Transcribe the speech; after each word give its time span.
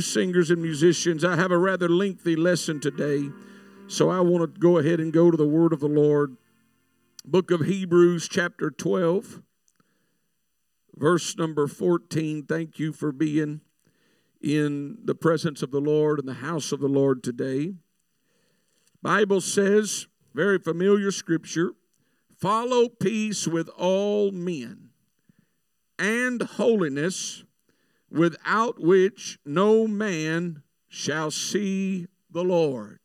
singers 0.00 0.50
and 0.50 0.60
musicians. 0.60 1.24
I 1.24 1.36
have 1.36 1.52
a 1.52 1.58
rather 1.58 1.88
lengthy 1.88 2.34
lesson 2.34 2.80
today, 2.80 3.30
so 3.86 4.10
I 4.10 4.18
want 4.18 4.42
to 4.42 4.60
go 4.60 4.78
ahead 4.78 4.98
and 4.98 5.12
go 5.12 5.30
to 5.30 5.36
the 5.36 5.46
word 5.46 5.72
of 5.72 5.78
the 5.78 5.86
Lord. 5.86 6.36
Book 7.24 7.52
of 7.52 7.60
Hebrews, 7.60 8.26
chapter 8.28 8.72
12, 8.72 9.40
verse 10.96 11.36
number 11.38 11.68
14. 11.68 12.42
Thank 12.42 12.80
you 12.80 12.92
for 12.92 13.12
being 13.12 13.60
in 14.42 14.98
the 15.04 15.14
presence 15.14 15.62
of 15.62 15.70
the 15.70 15.80
Lord 15.80 16.18
and 16.18 16.26
the 16.26 16.34
house 16.34 16.72
of 16.72 16.80
the 16.80 16.88
Lord 16.88 17.22
today. 17.22 17.74
Bible 19.00 19.40
says, 19.40 20.08
very 20.34 20.58
familiar 20.58 21.12
scripture, 21.12 21.70
follow 22.36 22.88
peace 22.88 23.46
with 23.46 23.68
all 23.68 24.32
men 24.32 24.88
and 26.00 26.42
holiness 26.42 27.44
without 28.14 28.80
which 28.80 29.38
no 29.44 29.88
man 29.88 30.62
shall 30.88 31.32
see 31.32 32.06
the 32.30 32.44
Lord. 32.44 33.00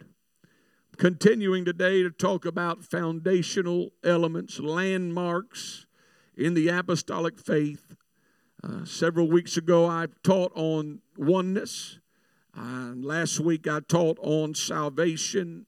Continuing 0.97 1.65
today 1.65 2.03
to 2.03 2.11
talk 2.11 2.45
about 2.45 2.83
foundational 2.83 3.89
elements, 4.03 4.59
landmarks 4.59 5.87
in 6.37 6.53
the 6.53 6.67
apostolic 6.67 7.39
faith. 7.39 7.95
Uh, 8.63 8.85
several 8.85 9.27
weeks 9.27 9.57
ago, 9.57 9.87
I 9.87 10.07
taught 10.23 10.51
on 10.55 10.99
oneness. 11.17 11.97
Uh, 12.55 12.91
last 12.95 13.39
week, 13.39 13.67
I 13.67 13.79
taught 13.79 14.19
on 14.21 14.53
salvation, 14.53 15.65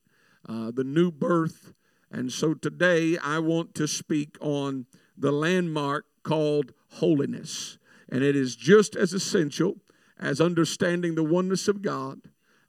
uh, 0.47 0.69
the 0.71 0.83
new 0.83 1.09
birth. 1.09 1.73
And 2.11 2.31
so 2.31 2.53
today, 2.53 3.17
I 3.17 3.39
want 3.39 3.73
to 3.75 3.87
speak 3.87 4.37
on 4.39 4.85
the 5.17 5.31
landmark 5.31 6.05
called 6.23 6.73
holiness. 6.89 7.79
And 8.11 8.23
it 8.23 8.35
is 8.35 8.55
just 8.55 8.95
as 8.95 9.13
essential 9.13 9.77
as 10.19 10.41
understanding 10.41 11.15
the 11.15 11.23
oneness 11.23 11.67
of 11.67 11.81
God, 11.81 12.21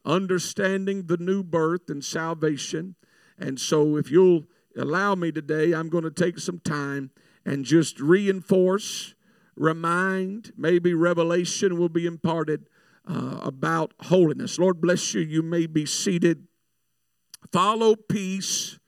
understanding 0.04 1.06
the 1.06 1.16
new 1.16 1.42
birth 1.42 1.90
and 1.90 2.04
salvation. 2.04 2.94
And 3.38 3.60
so, 3.60 3.96
if 3.96 4.10
you'll 4.10 4.44
allow 4.76 5.14
me 5.14 5.32
today, 5.32 5.72
I'm 5.72 5.88
going 5.88 6.04
to 6.04 6.10
take 6.10 6.38
some 6.38 6.60
time 6.60 7.10
and 7.44 7.64
just 7.64 8.00
reinforce, 8.00 9.14
remind, 9.56 10.52
maybe 10.56 10.94
revelation 10.94 11.76
will 11.76 11.88
be 11.88 12.06
imparted 12.06 12.68
uh, 13.06 13.40
about 13.42 13.92
holiness. 14.02 14.58
Lord 14.58 14.80
bless 14.80 15.12
you. 15.12 15.22
You 15.22 15.42
may 15.42 15.66
be 15.66 15.84
seated. 15.86 16.46
Follow 17.50 17.96
peace 17.96 18.78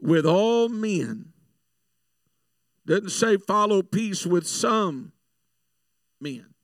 with 0.00 0.24
all 0.24 0.68
men. 0.68 1.32
Doesn't 2.86 3.10
say 3.10 3.36
follow 3.36 3.82
peace 3.82 4.26
with 4.26 4.46
some 4.46 5.12
men. 6.22 6.54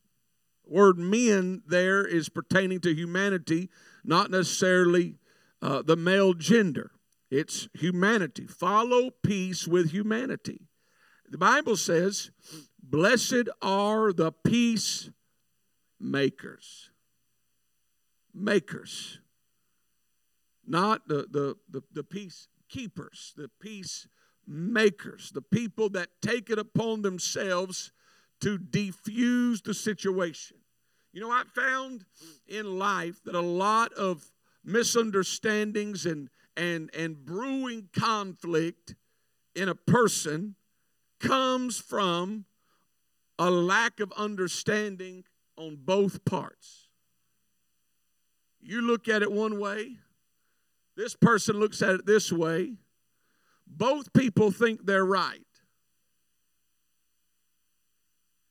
The 0.64 0.72
word 0.72 0.98
men 0.98 1.62
there 1.66 2.06
is 2.06 2.28
pertaining 2.28 2.80
to 2.80 2.94
humanity, 2.94 3.68
not 4.04 4.30
necessarily 4.30 5.16
uh, 5.60 5.82
the 5.82 5.96
male 5.96 6.34
gender. 6.34 6.92
It's 7.30 7.68
humanity. 7.74 8.46
Follow 8.46 9.10
peace 9.10 9.66
with 9.66 9.90
humanity. 9.90 10.62
The 11.30 11.38
Bible 11.38 11.76
says, 11.76 12.30
Blessed 12.82 13.48
are 13.60 14.12
the 14.12 14.32
peace 14.32 15.10
makers. 16.00 16.90
Makers. 18.32 19.18
Not 20.66 21.06
the, 21.08 21.26
the, 21.30 21.56
the, 21.68 21.82
the 21.92 22.04
peace 22.04 22.48
keepers, 22.68 23.34
the 23.36 23.50
peace 23.60 24.06
makers, 24.46 25.30
the 25.32 25.42
people 25.42 25.90
that 25.90 26.08
take 26.22 26.50
it 26.50 26.58
upon 26.58 27.02
themselves 27.02 27.92
to 28.40 28.58
defuse 28.58 29.62
the 29.62 29.74
situation. 29.74 30.58
You 31.12 31.20
know, 31.20 31.30
I 31.30 31.42
found 31.54 32.04
in 32.46 32.78
life 32.78 33.22
that 33.24 33.34
a 33.34 33.40
lot 33.40 33.92
of 33.94 34.30
misunderstandings 34.64 36.06
and, 36.06 36.28
and, 36.56 36.90
and 36.96 37.24
brewing 37.24 37.88
conflict 37.92 38.94
in 39.54 39.68
a 39.68 39.74
person 39.74 40.54
comes 41.18 41.78
from 41.78 42.44
a 43.38 43.50
lack 43.50 44.00
of 44.00 44.12
understanding 44.16 45.24
on 45.56 45.76
both 45.76 46.24
parts. 46.24 46.88
You 48.60 48.82
look 48.82 49.08
at 49.08 49.22
it 49.22 49.32
one 49.32 49.58
way, 49.58 49.96
this 50.96 51.14
person 51.14 51.58
looks 51.58 51.80
at 51.80 51.94
it 51.94 52.06
this 52.06 52.32
way. 52.32 52.74
Both 53.66 54.12
people 54.12 54.50
think 54.50 54.84
they're 54.84 55.04
right. 55.04 55.44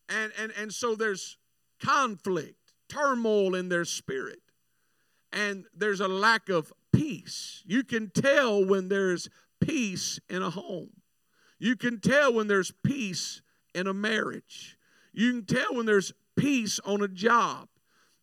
And, 0.09 0.31
and, 0.39 0.51
and 0.57 0.73
so 0.73 0.95
there's 0.95 1.37
conflict, 1.83 2.73
turmoil 2.89 3.55
in 3.55 3.69
their 3.69 3.85
spirit, 3.85 4.39
and 5.31 5.65
there's 5.75 5.99
a 5.99 6.07
lack 6.07 6.49
of 6.49 6.71
peace. 6.93 7.63
You 7.65 7.83
can 7.83 8.09
tell 8.09 8.63
when 8.63 8.89
there's 8.89 9.29
peace 9.59 10.19
in 10.29 10.41
a 10.41 10.49
home, 10.49 10.89
you 11.59 11.75
can 11.75 11.99
tell 11.99 12.33
when 12.33 12.47
there's 12.47 12.71
peace 12.83 13.41
in 13.75 13.87
a 13.87 13.93
marriage, 13.93 14.77
you 15.13 15.31
can 15.33 15.45
tell 15.45 15.75
when 15.75 15.85
there's 15.85 16.13
peace 16.35 16.79
on 16.85 17.01
a 17.01 17.07
job, 17.07 17.67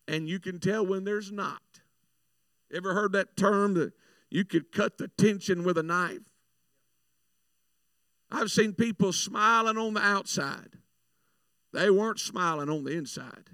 and 0.08 0.28
you 0.28 0.38
can 0.38 0.60
tell 0.60 0.86
when 0.86 1.04
there's 1.04 1.32
not. 1.32 1.60
Ever 2.72 2.94
heard 2.94 3.12
that 3.12 3.36
term 3.36 3.74
that 3.74 3.92
you 4.30 4.44
could 4.44 4.72
cut 4.72 4.98
the 4.98 5.08
tension 5.08 5.64
with 5.64 5.78
a 5.78 5.82
knife? 5.82 6.20
I've 8.30 8.50
seen 8.50 8.72
people 8.72 9.12
smiling 9.12 9.76
on 9.76 9.94
the 9.94 10.00
outside 10.00 10.78
they 11.74 11.90
weren't 11.90 12.20
smiling 12.20 12.70
on 12.70 12.84
the 12.84 12.92
inside. 12.92 13.50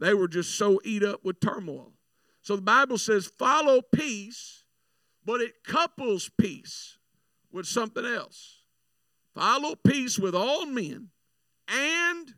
They 0.00 0.14
were 0.14 0.28
just 0.28 0.56
so 0.56 0.80
eat 0.82 1.02
up 1.02 1.24
with 1.24 1.40
turmoil. 1.40 1.92
So 2.40 2.56
the 2.56 2.62
Bible 2.62 2.96
says, 2.96 3.30
follow 3.38 3.82
peace, 3.82 4.64
but 5.24 5.40
it 5.42 5.62
couples 5.62 6.30
peace 6.40 6.96
with 7.52 7.66
something 7.66 8.04
else. 8.04 8.62
Follow 9.34 9.74
peace 9.74 10.18
with 10.18 10.34
all 10.34 10.64
men 10.64 11.08
and 11.68 12.34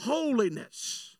holiness, 0.00 1.16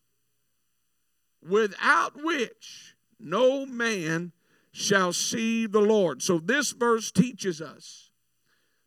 without 1.41 2.21
which 2.23 2.95
no 3.19 3.65
man 3.65 4.33
shall 4.71 5.13
see 5.13 5.65
the 5.65 5.81
Lord. 5.81 6.21
So 6.21 6.37
this 6.37 6.73
verse 6.73 7.11
teaches 7.11 7.59
us 7.59 8.11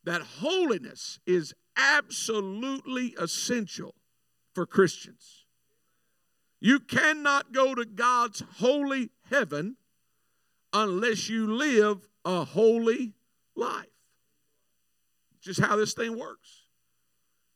that 0.04 0.22
holiness 0.22 1.18
is 1.26 1.54
absolutely 1.76 3.16
essential 3.18 3.96
for 4.54 4.66
Christians. 4.66 5.44
You 6.60 6.78
cannot 6.78 7.52
go 7.52 7.74
to 7.74 7.84
God's 7.84 8.42
holy 8.58 9.10
heaven 9.30 9.76
unless 10.72 11.28
you 11.28 11.52
live 11.52 12.06
a 12.24 12.44
holy 12.44 13.14
life. 13.56 13.86
Just 15.40 15.60
how 15.60 15.76
this 15.76 15.94
thing 15.94 16.18
works. 16.18 16.66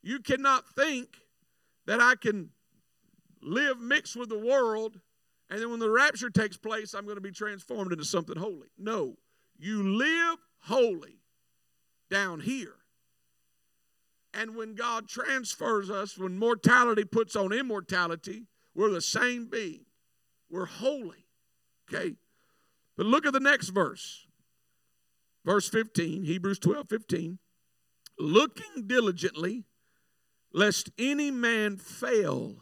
You 0.03 0.19
cannot 0.19 0.67
think 0.67 1.17
that 1.85 2.01
I 2.01 2.15
can 2.15 2.49
live 3.41 3.79
mixed 3.79 4.15
with 4.15 4.29
the 4.29 4.37
world 4.37 4.99
and 5.49 5.61
then 5.61 5.69
when 5.69 5.79
the 5.79 5.89
rapture 5.89 6.29
takes 6.29 6.57
place, 6.57 6.93
I'm 6.93 7.05
going 7.05 7.15
to 7.15 7.21
be 7.21 7.31
transformed 7.31 7.91
into 7.91 8.05
something 8.05 8.37
holy. 8.37 8.67
No, 8.77 9.17
you 9.57 9.97
live 9.97 10.39
holy 10.59 11.21
down 12.09 12.39
here 12.39 12.75
and 14.37 14.55
when 14.55 14.75
God 14.75 15.09
transfers 15.09 15.89
us, 15.89 16.15
when 16.15 16.37
mortality 16.37 17.03
puts 17.03 17.35
on 17.35 17.51
immortality, 17.51 18.43
we're 18.75 18.91
the 18.91 19.01
same 19.01 19.47
being. 19.47 19.85
We're 20.47 20.67
holy. 20.67 21.25
Okay? 21.91 22.13
But 22.95 23.07
look 23.07 23.25
at 23.25 23.33
the 23.33 23.39
next 23.39 23.69
verse. 23.69 24.27
Verse 25.43 25.67
15, 25.67 26.23
Hebrews 26.23 26.59
12 26.59 26.87
15. 26.87 27.39
Looking 28.19 28.85
diligently, 28.85 29.65
lest 30.53 30.91
any 30.99 31.31
man 31.31 31.77
fail 31.77 32.57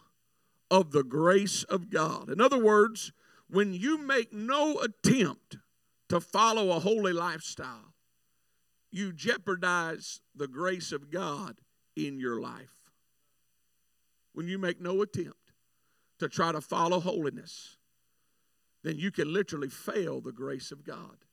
of 0.70 0.92
the 0.92 1.04
grace 1.04 1.62
of 1.64 1.90
God. 1.90 2.30
In 2.30 2.40
other 2.40 2.62
words, 2.62 3.12
when 3.48 3.74
you 3.74 3.98
make 3.98 4.32
no 4.32 4.80
attempt 4.80 5.58
to 6.08 6.20
follow 6.20 6.70
a 6.70 6.80
holy 6.80 7.12
lifestyle, 7.12 7.92
you 8.90 9.12
jeopardize 9.12 10.20
the 10.34 10.48
grace 10.48 10.90
of 10.90 11.10
God 11.10 11.56
in 11.96 12.20
your 12.20 12.40
life. 12.40 12.74
When 14.32 14.46
you 14.46 14.58
make 14.58 14.80
no 14.80 15.02
attempt 15.02 15.52
to 16.18 16.28
try 16.28 16.52
to 16.52 16.60
follow 16.60 17.00
holiness, 17.00 17.78
then 18.84 18.98
you 18.98 19.10
can 19.10 19.32
literally 19.32 19.68
fail 19.68 20.20
the 20.20 20.32
grace 20.32 20.70
of 20.70 20.84
God 20.84 21.24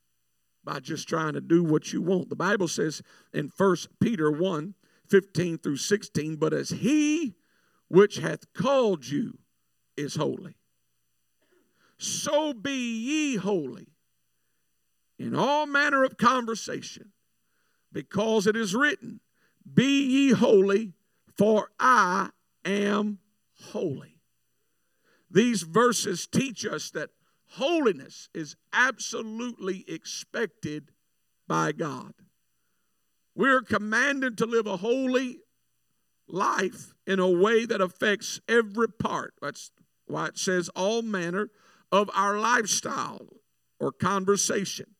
by 0.64 0.80
just 0.80 1.06
trying 1.06 1.34
to 1.34 1.40
do 1.40 1.62
what 1.62 1.92
you 1.92 2.00
want. 2.00 2.30
The 2.30 2.36
Bible 2.36 2.68
says 2.68 3.02
in 3.32 3.52
1 3.56 3.76
Peter 4.00 4.30
1 4.30 4.74
15 5.06 5.58
through 5.58 5.76
16, 5.76 6.36
but 6.36 6.54
as 6.54 6.70
he 6.70 7.34
which 7.88 8.16
hath 8.16 8.52
called 8.54 9.06
you 9.06 9.38
is 9.98 10.16
holy, 10.16 10.56
so 11.98 12.54
be 12.54 12.72
ye 12.72 13.36
holy 13.36 13.88
in 15.18 15.36
all 15.36 15.66
manner 15.66 16.04
of 16.04 16.16
conversation, 16.16 17.12
because 17.92 18.46
it 18.46 18.56
is 18.56 18.74
written, 18.74 19.20
be 19.72 20.04
ye 20.04 20.32
holy, 20.32 20.92
for 21.36 21.70
I 21.78 22.30
am 22.64 23.18
holy. 23.70 24.20
These 25.30 25.62
verses 25.62 26.26
teach 26.26 26.64
us 26.64 26.90
that 26.90 27.10
holiness 27.52 28.28
is 28.34 28.56
absolutely 28.72 29.84
expected 29.88 30.92
by 31.48 31.72
God. 31.72 32.12
We're 33.34 33.62
commanded 33.62 34.38
to 34.38 34.46
live 34.46 34.66
a 34.66 34.76
holy 34.76 35.40
life 36.28 36.94
in 37.06 37.18
a 37.18 37.28
way 37.28 37.66
that 37.66 37.80
affects 37.80 38.40
every 38.48 38.88
part. 38.88 39.34
That's 39.42 39.70
why 40.06 40.26
it 40.26 40.38
says 40.38 40.68
all 40.70 41.02
manner 41.02 41.50
of 41.90 42.10
our 42.14 42.38
lifestyle 42.38 43.26
or 43.80 43.92
conversation. 43.92 44.94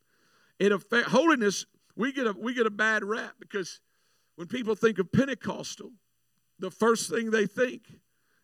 It 0.58 0.72
affect 0.72 1.08
holiness. 1.08 1.66
We 1.96 2.12
get 2.12 2.26
a 2.26 2.32
we 2.32 2.54
get 2.54 2.66
a 2.66 2.70
bad 2.70 3.04
rap 3.04 3.34
because 3.38 3.80
when 4.36 4.48
people 4.48 4.74
think 4.74 4.98
of 4.98 5.12
Pentecostal, 5.12 5.92
the 6.58 6.70
first 6.70 7.10
thing 7.10 7.30
they 7.30 7.46
think 7.46 7.82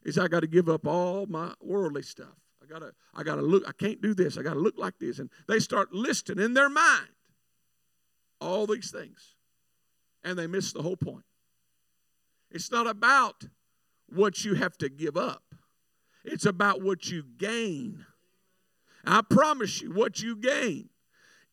is 0.05 0.19
I 0.19 0.29
got 0.29 0.41
to 0.41 0.47
give 0.47 0.69
up 0.69 0.87
all 0.87 1.27
my 1.27 1.53
worldly 1.61 2.03
stuff. 2.03 2.37
I 2.63 2.67
gotta 2.67 2.93
I 3.15 3.23
gotta 3.23 3.43
look. 3.43 3.65
I 3.67 3.73
can't 3.73 4.01
do 4.01 4.15
this. 4.15 4.39
I 4.39 4.43
gotta 4.43 4.61
look 4.61 4.79
like 4.79 4.99
this, 4.99 5.19
and 5.19 5.31
they 5.49 5.59
start 5.59 5.93
listing 5.93 6.39
in 6.39 6.55
their 6.55 6.69
mind 6.69 7.09
all 8.41 8.67
these 8.67 8.91
things, 8.91 9.35
and 10.25 10.39
they 10.39 10.47
miss 10.47 10.73
the 10.73 10.83
whole 10.83 10.97
point. 10.97 11.25
It's 12.51 12.71
not 12.71 12.87
about 12.87 13.45
what 14.09 14.45
you 14.45 14.55
have 14.55 14.77
to 14.79 14.89
give 14.89 15.17
up. 15.17 15.43
It's 16.25 16.47
about 16.47 16.83
what 16.83 17.09
you 17.09 17.25
gain. 17.39 18.05
I 19.05 19.23
promise 19.23 19.81
you, 19.81 19.93
what 19.93 20.21
you 20.21 20.37
gain 20.37 20.91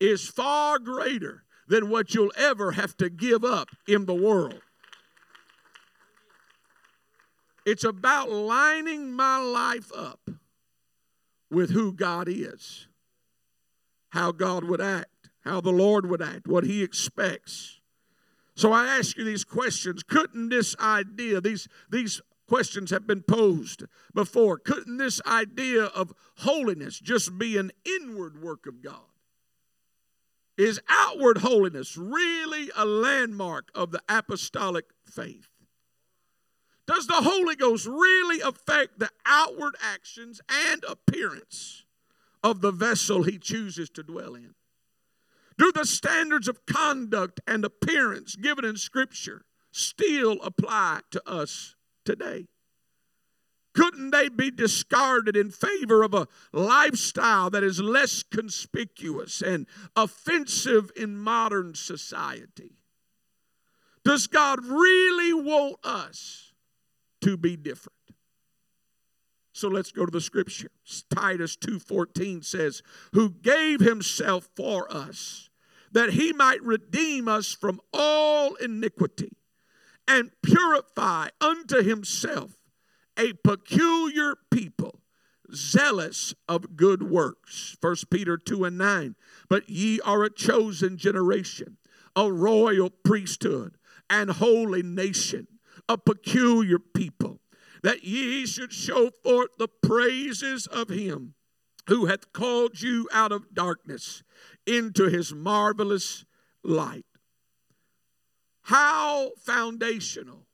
is 0.00 0.28
far 0.28 0.78
greater 0.78 1.44
than 1.68 1.90
what 1.90 2.14
you'll 2.14 2.32
ever 2.36 2.72
have 2.72 2.96
to 2.96 3.10
give 3.10 3.44
up 3.44 3.68
in 3.86 4.06
the 4.06 4.14
world. 4.14 4.60
It's 7.64 7.84
about 7.84 8.30
lining 8.30 9.12
my 9.12 9.38
life 9.38 9.92
up 9.94 10.30
with 11.50 11.70
who 11.70 11.92
God 11.92 12.26
is, 12.28 12.88
how 14.10 14.32
God 14.32 14.64
would 14.64 14.80
act, 14.80 15.28
how 15.44 15.60
the 15.60 15.70
Lord 15.70 16.08
would 16.08 16.22
act, 16.22 16.46
what 16.46 16.64
He 16.64 16.82
expects. 16.82 17.80
So 18.54 18.72
I 18.72 18.86
ask 18.86 19.16
you 19.16 19.24
these 19.24 19.44
questions. 19.44 20.02
Couldn't 20.02 20.48
this 20.48 20.74
idea, 20.80 21.40
these, 21.40 21.68
these 21.90 22.22
questions 22.48 22.90
have 22.90 23.06
been 23.06 23.22
posed 23.22 23.84
before, 24.14 24.58
couldn't 24.58 24.96
this 24.96 25.20
idea 25.26 25.84
of 25.84 26.14
holiness 26.38 26.98
just 26.98 27.38
be 27.38 27.58
an 27.58 27.70
inward 27.84 28.42
work 28.42 28.66
of 28.66 28.82
God? 28.82 29.07
Is 30.58 30.80
outward 30.88 31.38
holiness 31.38 31.96
really 31.96 32.68
a 32.76 32.84
landmark 32.84 33.70
of 33.76 33.92
the 33.92 34.02
apostolic 34.08 34.86
faith? 35.06 35.48
Does 36.84 37.06
the 37.06 37.14
Holy 37.14 37.54
Ghost 37.54 37.86
really 37.86 38.40
affect 38.40 38.98
the 38.98 39.10
outward 39.24 39.76
actions 39.80 40.40
and 40.48 40.82
appearance 40.84 41.84
of 42.42 42.60
the 42.60 42.72
vessel 42.72 43.22
he 43.22 43.38
chooses 43.38 43.88
to 43.90 44.02
dwell 44.02 44.34
in? 44.34 44.54
Do 45.56 45.70
the 45.72 45.86
standards 45.86 46.48
of 46.48 46.66
conduct 46.66 47.40
and 47.46 47.64
appearance 47.64 48.34
given 48.34 48.64
in 48.64 48.76
Scripture 48.76 49.44
still 49.70 50.40
apply 50.42 51.00
to 51.12 51.28
us 51.28 51.76
today? 52.04 52.46
Couldn't 53.78 54.10
they 54.10 54.28
be 54.28 54.50
discarded 54.50 55.36
in 55.36 55.52
favor 55.52 56.02
of 56.02 56.12
a 56.12 56.26
lifestyle 56.52 57.48
that 57.50 57.62
is 57.62 57.80
less 57.80 58.24
conspicuous 58.24 59.40
and 59.40 59.68
offensive 59.94 60.90
in 60.96 61.16
modern 61.16 61.76
society? 61.76 62.72
Does 64.04 64.26
God 64.26 64.64
really 64.64 65.32
want 65.32 65.76
us 65.84 66.52
to 67.20 67.36
be 67.36 67.56
different? 67.56 67.94
So 69.52 69.68
let's 69.68 69.92
go 69.92 70.04
to 70.04 70.10
the 70.10 70.20
scripture. 70.20 70.72
Titus 71.08 71.54
2:14 71.54 72.42
says, 72.42 72.82
"Who 73.12 73.30
gave 73.30 73.78
himself 73.78 74.50
for 74.56 74.92
us 74.92 75.50
that 75.92 76.14
he 76.14 76.32
might 76.32 76.64
redeem 76.64 77.28
us 77.28 77.52
from 77.52 77.80
all 77.92 78.56
iniquity 78.56 79.36
and 80.08 80.32
purify 80.42 81.28
unto 81.40 81.80
himself 81.80 82.57
a 83.18 83.32
peculiar 83.32 84.36
people, 84.50 85.00
zealous 85.52 86.34
of 86.48 86.76
good 86.76 87.02
works. 87.02 87.76
1 87.80 87.96
Peter 88.10 88.36
2 88.36 88.64
and 88.64 88.78
9. 88.78 89.16
But 89.48 89.68
ye 89.68 90.00
are 90.02 90.22
a 90.22 90.32
chosen 90.32 90.96
generation, 90.96 91.78
a 92.14 92.32
royal 92.32 92.90
priesthood, 92.90 93.76
and 94.08 94.30
holy 94.30 94.82
nation, 94.82 95.48
a 95.88 95.98
peculiar 95.98 96.78
people, 96.78 97.40
that 97.82 98.04
ye 98.04 98.46
should 98.46 98.72
show 98.72 99.10
forth 99.10 99.50
the 99.58 99.68
praises 99.68 100.66
of 100.66 100.88
him 100.88 101.34
who 101.88 102.06
hath 102.06 102.32
called 102.32 102.80
you 102.80 103.08
out 103.12 103.32
of 103.32 103.54
darkness 103.54 104.22
into 104.66 105.08
his 105.08 105.32
marvelous 105.32 106.24
light. 106.62 107.06
How 108.62 109.30
foundational 109.38 110.46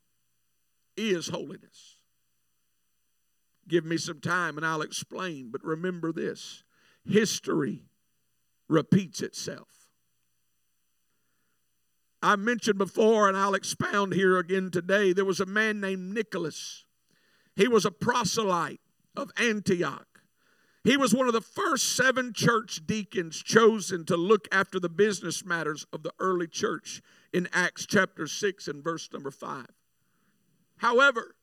is 0.96 1.28
holiness? 1.28 1.93
Give 3.68 3.84
me 3.84 3.96
some 3.96 4.20
time 4.20 4.56
and 4.56 4.66
I'll 4.66 4.82
explain. 4.82 5.50
But 5.50 5.64
remember 5.64 6.12
this 6.12 6.64
history 7.04 7.82
repeats 8.68 9.20
itself. 9.20 9.68
I 12.22 12.36
mentioned 12.36 12.78
before, 12.78 13.28
and 13.28 13.36
I'll 13.36 13.54
expound 13.54 14.14
here 14.14 14.38
again 14.38 14.70
today, 14.70 15.12
there 15.12 15.26
was 15.26 15.40
a 15.40 15.46
man 15.46 15.78
named 15.78 16.14
Nicholas. 16.14 16.86
He 17.54 17.68
was 17.68 17.84
a 17.84 17.90
proselyte 17.90 18.80
of 19.14 19.30
Antioch. 19.36 20.06
He 20.84 20.96
was 20.96 21.14
one 21.14 21.26
of 21.26 21.34
the 21.34 21.42
first 21.42 21.94
seven 21.94 22.32
church 22.32 22.86
deacons 22.86 23.42
chosen 23.42 24.06
to 24.06 24.16
look 24.16 24.48
after 24.50 24.80
the 24.80 24.88
business 24.88 25.44
matters 25.44 25.86
of 25.92 26.02
the 26.02 26.12
early 26.18 26.46
church 26.46 27.02
in 27.32 27.48
Acts 27.52 27.84
chapter 27.86 28.26
6 28.26 28.68
and 28.68 28.82
verse 28.82 29.10
number 29.12 29.30
5. 29.30 29.66
However, 30.78 31.34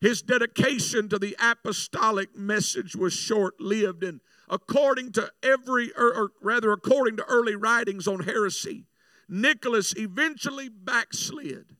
his 0.00 0.22
dedication 0.22 1.08
to 1.08 1.18
the 1.18 1.36
apostolic 1.40 2.36
message 2.36 2.94
was 2.94 3.12
short 3.12 3.60
lived, 3.60 4.04
and 4.04 4.20
according 4.48 5.12
to 5.12 5.30
every, 5.42 5.92
or, 5.96 6.14
or, 6.14 6.30
rather, 6.40 6.72
according 6.72 7.16
to 7.16 7.24
early 7.24 7.56
writings 7.56 8.06
on 8.06 8.20
heresy, 8.20 8.86
Nicholas 9.28 9.94
eventually 9.96 10.68
backslid 10.68 11.76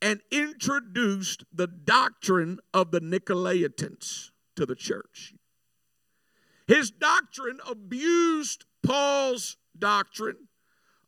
and 0.00 0.20
introduced 0.30 1.44
the 1.52 1.66
doctrine 1.66 2.58
of 2.72 2.90
the 2.90 3.00
Nicolaitans 3.00 4.30
to 4.56 4.64
the 4.64 4.74
church. 4.76 5.34
His 6.66 6.90
doctrine 6.90 7.58
abused 7.68 8.64
Paul's 8.82 9.56
doctrine 9.76 10.48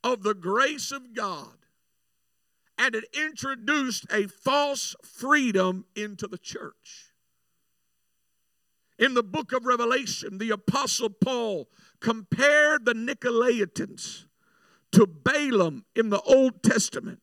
of 0.03 0.23
the 0.25 0.35
grace 0.35 0.91
of 0.91 1.15
God 1.15 1.62
and 2.79 2.95
it 2.95 3.05
introduced 3.15 4.07
a 4.11 4.27
false 4.27 4.95
freedom 5.03 5.85
into 5.95 6.27
the 6.27 6.39
church. 6.39 7.13
In 8.99 9.15
the 9.15 9.23
book 9.23 9.53
of 9.53 9.67
Revelation, 9.67 10.39
the 10.39 10.51
Apostle 10.51 11.11
Paul 11.11 11.69
compared 12.01 12.85
the 12.85 12.95
Nicolaitans 12.95 14.27
to 14.93 15.07
Balaam 15.07 15.85
in 15.97 16.11
the 16.11 16.21
Old 16.23 16.63
Testament, 16.63 17.21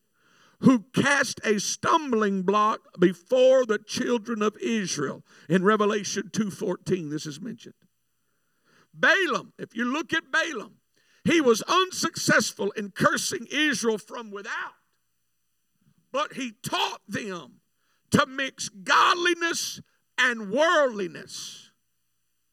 who 0.60 0.84
cast 0.94 1.40
a 1.44 1.58
stumbling 1.58 2.42
block 2.42 2.80
before 2.98 3.64
the 3.64 3.78
children 3.78 4.42
of 4.42 4.56
Israel. 4.58 5.24
In 5.48 5.64
Revelation 5.64 6.30
2:14, 6.30 7.08
this 7.08 7.24
is 7.24 7.40
mentioned. 7.40 7.74
Balaam, 8.92 9.52
if 9.58 9.74
you 9.74 9.84
look 9.84 10.12
at 10.12 10.30
Balaam, 10.30 10.80
he 11.24 11.40
was 11.40 11.62
unsuccessful 11.62 12.72
in 12.72 12.90
cursing 12.90 13.46
Israel 13.50 13.98
from 13.98 14.30
without 14.30 14.74
but 16.12 16.34
he 16.34 16.52
taught 16.62 17.00
them 17.08 17.60
to 18.10 18.26
mix 18.26 18.68
godliness 18.68 19.80
and 20.18 20.50
worldliness. 20.50 21.70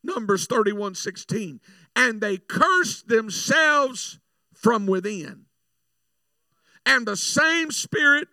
Numbers 0.03 0.45
31 0.47 0.95
16. 0.95 1.59
And 1.95 2.21
they 2.21 2.37
cursed 2.37 3.07
themselves 3.07 4.19
from 4.53 4.85
within. 4.85 5.45
And 6.85 7.05
the 7.05 7.17
same 7.17 7.71
spirit 7.71 8.27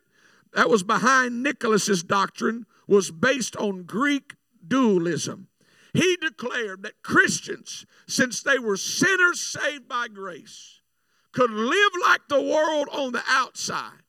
that 0.52 0.70
was 0.70 0.82
behind 0.82 1.42
Nicholas's 1.42 2.02
doctrine 2.02 2.66
was 2.86 3.10
based 3.10 3.56
on 3.56 3.84
Greek 3.84 4.34
dualism. 4.66 5.48
He 5.92 6.16
declared 6.16 6.82
that 6.82 7.02
Christians, 7.02 7.86
since 8.06 8.42
they 8.42 8.58
were 8.58 8.76
sinners 8.76 9.40
saved 9.40 9.88
by 9.88 10.08
grace, 10.08 10.80
could 11.32 11.50
live 11.50 11.92
like 12.02 12.22
the 12.28 12.40
world 12.40 12.88
on 12.92 13.12
the 13.12 13.22
outside 13.28 14.03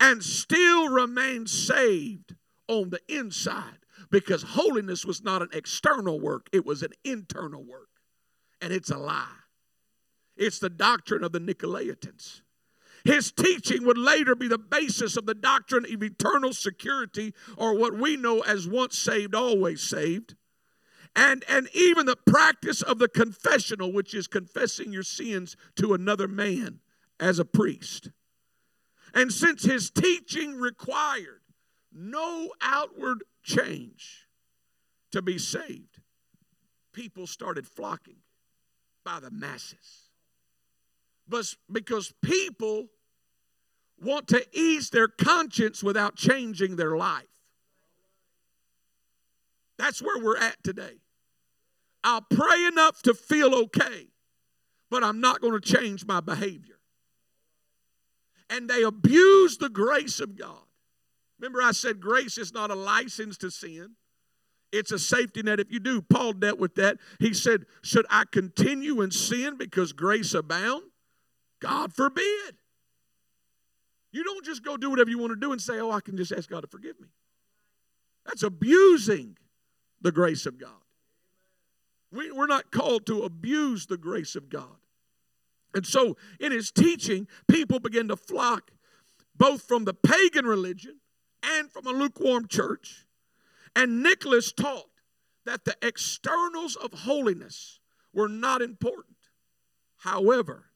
and 0.00 0.24
still 0.24 0.88
remain 0.88 1.46
saved 1.46 2.34
on 2.66 2.90
the 2.90 3.00
inside 3.08 3.78
because 4.10 4.42
holiness 4.42 5.04
was 5.04 5.22
not 5.22 5.42
an 5.42 5.50
external 5.52 6.18
work, 6.18 6.48
it 6.52 6.64
was 6.66 6.82
an 6.82 6.92
internal 7.04 7.62
work. 7.62 7.88
And 8.60 8.72
it's 8.72 8.90
a 8.90 8.98
lie. 8.98 9.26
It's 10.36 10.58
the 10.58 10.70
doctrine 10.70 11.22
of 11.22 11.32
the 11.32 11.40
Nicolaitans. 11.40 12.40
His 13.04 13.30
teaching 13.32 13.84
would 13.86 13.96
later 13.96 14.34
be 14.34 14.48
the 14.48 14.58
basis 14.58 15.16
of 15.16 15.26
the 15.26 15.34
doctrine 15.34 15.86
of 15.90 16.02
eternal 16.02 16.52
security, 16.52 17.32
or 17.56 17.74
what 17.74 17.94
we 17.94 18.16
know 18.16 18.40
as 18.40 18.68
once 18.68 18.98
saved, 18.98 19.34
always 19.34 19.80
saved. 19.82 20.34
and, 21.16 21.44
and 21.48 21.68
even 21.74 22.06
the 22.06 22.16
practice 22.16 22.82
of 22.82 22.98
the 22.98 23.08
confessional, 23.08 23.92
which 23.92 24.14
is 24.14 24.26
confessing 24.26 24.92
your 24.92 25.02
sins 25.02 25.56
to 25.76 25.94
another 25.94 26.28
man 26.28 26.80
as 27.18 27.38
a 27.38 27.44
priest. 27.44 28.10
And 29.14 29.32
since 29.32 29.64
his 29.64 29.90
teaching 29.90 30.58
required 30.58 31.40
no 31.92 32.50
outward 32.62 33.24
change 33.42 34.28
to 35.12 35.22
be 35.22 35.38
saved, 35.38 36.00
people 36.92 37.26
started 37.26 37.66
flocking 37.66 38.18
by 39.04 39.20
the 39.20 39.30
masses. 39.30 40.10
But 41.28 41.54
because 41.70 42.12
people 42.22 42.88
want 44.00 44.28
to 44.28 44.44
ease 44.52 44.90
their 44.90 45.08
conscience 45.08 45.82
without 45.82 46.16
changing 46.16 46.76
their 46.76 46.96
life. 46.96 47.24
That's 49.78 50.02
where 50.02 50.22
we're 50.22 50.38
at 50.38 50.62
today. 50.62 51.00
I'll 52.02 52.22
pray 52.22 52.66
enough 52.66 53.02
to 53.02 53.14
feel 53.14 53.54
okay, 53.54 54.08
but 54.90 55.04
I'm 55.04 55.20
not 55.20 55.40
going 55.40 55.58
to 55.58 55.60
change 55.60 56.06
my 56.06 56.20
behavior. 56.20 56.69
And 58.50 58.68
they 58.68 58.82
abuse 58.82 59.56
the 59.56 59.70
grace 59.70 60.20
of 60.20 60.36
God. 60.36 60.64
Remember, 61.38 61.62
I 61.62 61.72
said 61.72 62.00
grace 62.00 62.36
is 62.36 62.52
not 62.52 62.70
a 62.70 62.74
license 62.74 63.38
to 63.38 63.50
sin. 63.50 63.92
It's 64.72 64.92
a 64.92 64.98
safety 64.98 65.42
net 65.42 65.58
if 65.58 65.72
you 65.72 65.80
do. 65.80 66.02
Paul 66.02 66.34
dealt 66.34 66.58
with 66.58 66.74
that. 66.74 66.98
He 67.18 67.32
said, 67.32 67.64
Should 67.82 68.06
I 68.10 68.24
continue 68.30 69.00
in 69.00 69.10
sin 69.10 69.56
because 69.56 69.92
grace 69.92 70.34
abound? 70.34 70.82
God 71.60 71.92
forbid. 71.92 72.56
You 74.12 74.24
don't 74.24 74.44
just 74.44 74.64
go 74.64 74.76
do 74.76 74.90
whatever 74.90 75.10
you 75.10 75.18
want 75.18 75.30
to 75.32 75.36
do 75.36 75.52
and 75.52 75.60
say, 75.60 75.80
Oh, 75.80 75.90
I 75.90 76.00
can 76.00 76.16
just 76.16 76.32
ask 76.32 76.48
God 76.48 76.60
to 76.60 76.66
forgive 76.66 77.00
me. 77.00 77.08
That's 78.26 78.42
abusing 78.42 79.36
the 80.00 80.12
grace 80.12 80.46
of 80.46 80.58
God. 80.58 80.70
We, 82.12 82.30
we're 82.30 82.46
not 82.46 82.70
called 82.70 83.06
to 83.06 83.22
abuse 83.22 83.86
the 83.86 83.96
grace 83.96 84.34
of 84.34 84.50
God. 84.50 84.79
And 85.74 85.86
so, 85.86 86.16
in 86.38 86.52
his 86.52 86.70
teaching, 86.70 87.28
people 87.48 87.78
begin 87.78 88.08
to 88.08 88.16
flock 88.16 88.70
both 89.36 89.62
from 89.62 89.84
the 89.84 89.94
pagan 89.94 90.44
religion 90.44 91.00
and 91.42 91.70
from 91.70 91.86
a 91.86 91.90
lukewarm 91.90 92.48
church. 92.48 93.06
And 93.74 94.02
Nicholas 94.02 94.52
taught 94.52 94.90
that 95.46 95.64
the 95.64 95.76
externals 95.82 96.76
of 96.76 96.92
holiness 96.92 97.80
were 98.12 98.28
not 98.28 98.62
important. 98.62 99.16
However, 99.98 100.66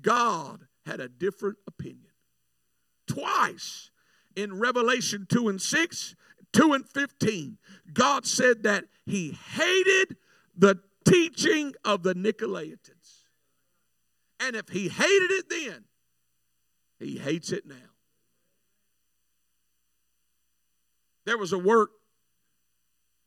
God 0.00 0.66
had 0.86 1.00
a 1.00 1.08
different 1.08 1.58
opinion. 1.66 2.12
Twice 3.06 3.90
in 4.36 4.58
Revelation 4.58 5.26
2 5.28 5.48
and 5.48 5.60
6, 5.60 6.14
2 6.52 6.72
and 6.72 6.88
15, 6.88 7.58
God 7.92 8.26
said 8.26 8.62
that 8.62 8.84
he 9.04 9.36
hated 9.54 10.16
the 10.56 10.80
teaching 11.04 11.74
of 11.84 12.02
the 12.02 12.14
Nicolaitans. 12.14 12.99
And 14.40 14.56
if 14.56 14.68
he 14.70 14.88
hated 14.88 15.30
it 15.30 15.50
then, 15.50 15.84
he 16.98 17.18
hates 17.18 17.52
it 17.52 17.66
now. 17.66 17.76
There 21.26 21.38
was 21.38 21.52
a 21.52 21.58
work 21.58 21.90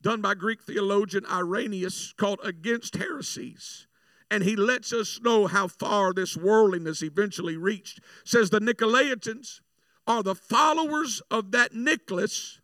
done 0.02 0.20
by 0.20 0.34
Greek 0.34 0.62
theologian 0.62 1.24
Irenaeus 1.26 2.12
called 2.16 2.40
Against 2.44 2.96
Heresies. 2.96 3.86
And 4.30 4.42
he 4.42 4.56
lets 4.56 4.92
us 4.92 5.20
know 5.22 5.46
how 5.46 5.68
far 5.68 6.12
this 6.12 6.36
worldliness 6.36 7.02
eventually 7.02 7.56
reached. 7.56 8.00
Says 8.24 8.50
the 8.50 8.60
Nicolaitans 8.60 9.60
are 10.06 10.22
the 10.22 10.34
followers 10.34 11.22
of 11.30 11.52
that 11.52 11.72
Nicholas 11.74 12.60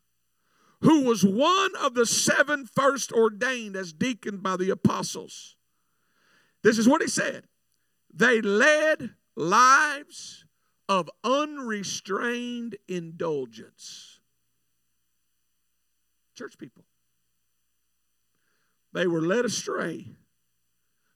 who 0.82 1.02
was 1.02 1.24
one 1.24 1.72
of 1.76 1.94
the 1.94 2.06
seven 2.06 2.66
first 2.66 3.12
ordained 3.12 3.76
as 3.76 3.92
deacon 3.92 4.38
by 4.38 4.56
the 4.56 4.70
apostles. 4.70 5.56
This 6.62 6.78
is 6.78 6.88
what 6.88 7.02
he 7.02 7.08
said. 7.08 7.44
They 8.12 8.40
led 8.40 9.10
lives 9.36 10.44
of 10.88 11.08
unrestrained 11.22 12.76
indulgence. 12.88 14.20
Church 16.34 16.58
people. 16.58 16.84
They 18.92 19.06
were 19.06 19.22
led 19.22 19.44
astray 19.44 20.08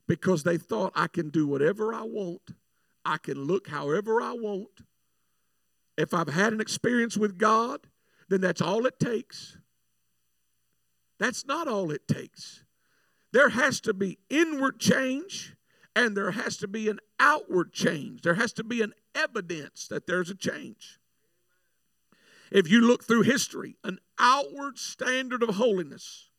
because 0.06 0.44
they 0.44 0.58
thought 0.58 0.92
I 0.94 1.08
can 1.08 1.30
do 1.30 1.46
whatever 1.46 1.92
I 1.92 2.02
want, 2.02 2.54
I 3.04 3.16
can 3.16 3.44
look 3.44 3.68
however 3.68 4.20
I 4.20 4.32
want. 4.32 4.82
If 5.96 6.12
I've 6.12 6.28
had 6.28 6.52
an 6.52 6.60
experience 6.60 7.16
with 7.16 7.38
God, 7.38 7.80
then 8.28 8.40
that's 8.40 8.60
all 8.60 8.86
it 8.86 8.98
takes. 8.98 9.58
That's 11.18 11.46
not 11.46 11.68
all 11.68 11.90
it 11.90 12.06
takes. 12.08 12.64
There 13.32 13.48
has 13.50 13.80
to 13.82 13.94
be 13.94 14.18
inward 14.28 14.78
change 14.78 15.53
and 15.96 16.16
there 16.16 16.32
has 16.32 16.56
to 16.58 16.68
be 16.68 16.88
an 16.88 16.98
outward 17.20 17.72
change. 17.72 18.22
There 18.22 18.34
has 18.34 18.52
to 18.54 18.64
be 18.64 18.82
an 18.82 18.92
evidence 19.14 19.86
that 19.88 20.06
there's 20.06 20.30
a 20.30 20.34
change. 20.34 20.98
If 22.50 22.70
you 22.70 22.80
look 22.80 23.04
through 23.04 23.22
history, 23.22 23.76
an 23.84 23.98
outward 24.18 24.78
standard 24.78 25.42
of 25.42 25.56
holiness 25.56 26.30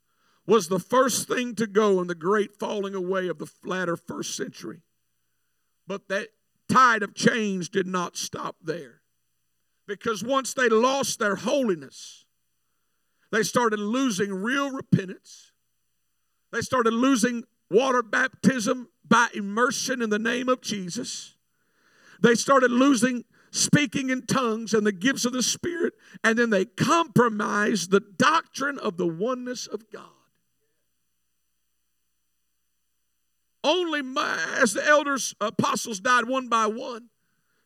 was 0.46 0.68
the 0.68 0.80
first 0.80 1.28
thing 1.28 1.56
to 1.56 1.68
go 1.68 2.00
in 2.02 2.08
the 2.08 2.16
great 2.16 2.54
falling 2.58 2.94
away 2.94 3.28
of 3.28 3.40
the 3.40 3.52
latter 3.64 3.98
first 3.98 4.36
century. 4.36 4.82
But 5.88 6.08
that 6.10 6.30
tide 6.70 7.04
of 7.04 7.16
change 7.16 7.70
did 7.70 7.88
not 7.88 8.18
stop 8.18 8.58
there. 8.62 9.02
Because 9.88 10.24
once 10.24 10.54
they 10.54 10.70
lost 10.70 11.20
their 11.20 11.36
holiness, 11.36 12.26
they 13.32 13.44
started 13.44 13.80
losing 13.80 14.34
real 14.34 14.72
repentance. 14.72 15.52
They 16.52 16.62
started 16.62 16.94
losing 16.94 17.44
water 17.70 18.02
baptism 18.02 18.90
by 19.08 19.28
immersion 19.34 20.02
in 20.02 20.10
the 20.10 20.20
name 20.20 20.50
of 20.50 20.62
Jesus. 20.62 21.36
They 22.22 22.36
started 22.36 22.72
losing 22.72 23.26
speaking 23.52 24.10
in 24.10 24.26
tongues 24.26 24.74
and 24.74 24.86
the 24.86 24.92
gifts 24.92 25.26
of 25.26 25.34
the 25.34 25.44
Spirit, 25.44 25.94
and 26.24 26.38
then 26.38 26.50
they 26.50 26.66
compromised 26.66 27.90
the 27.90 28.02
doctrine 28.02 28.78
of 28.80 28.98
the 28.98 29.08
oneness 29.08 29.68
of 29.68 29.90
God. 29.92 30.04
Only 33.64 34.02
my, 34.02 34.38
as 34.62 34.74
the 34.74 34.86
elders, 34.86 35.34
uh, 35.42 35.48
apostles 35.48 36.00
died 36.00 36.28
one 36.28 36.50
by 36.50 36.68
one, 36.68 37.10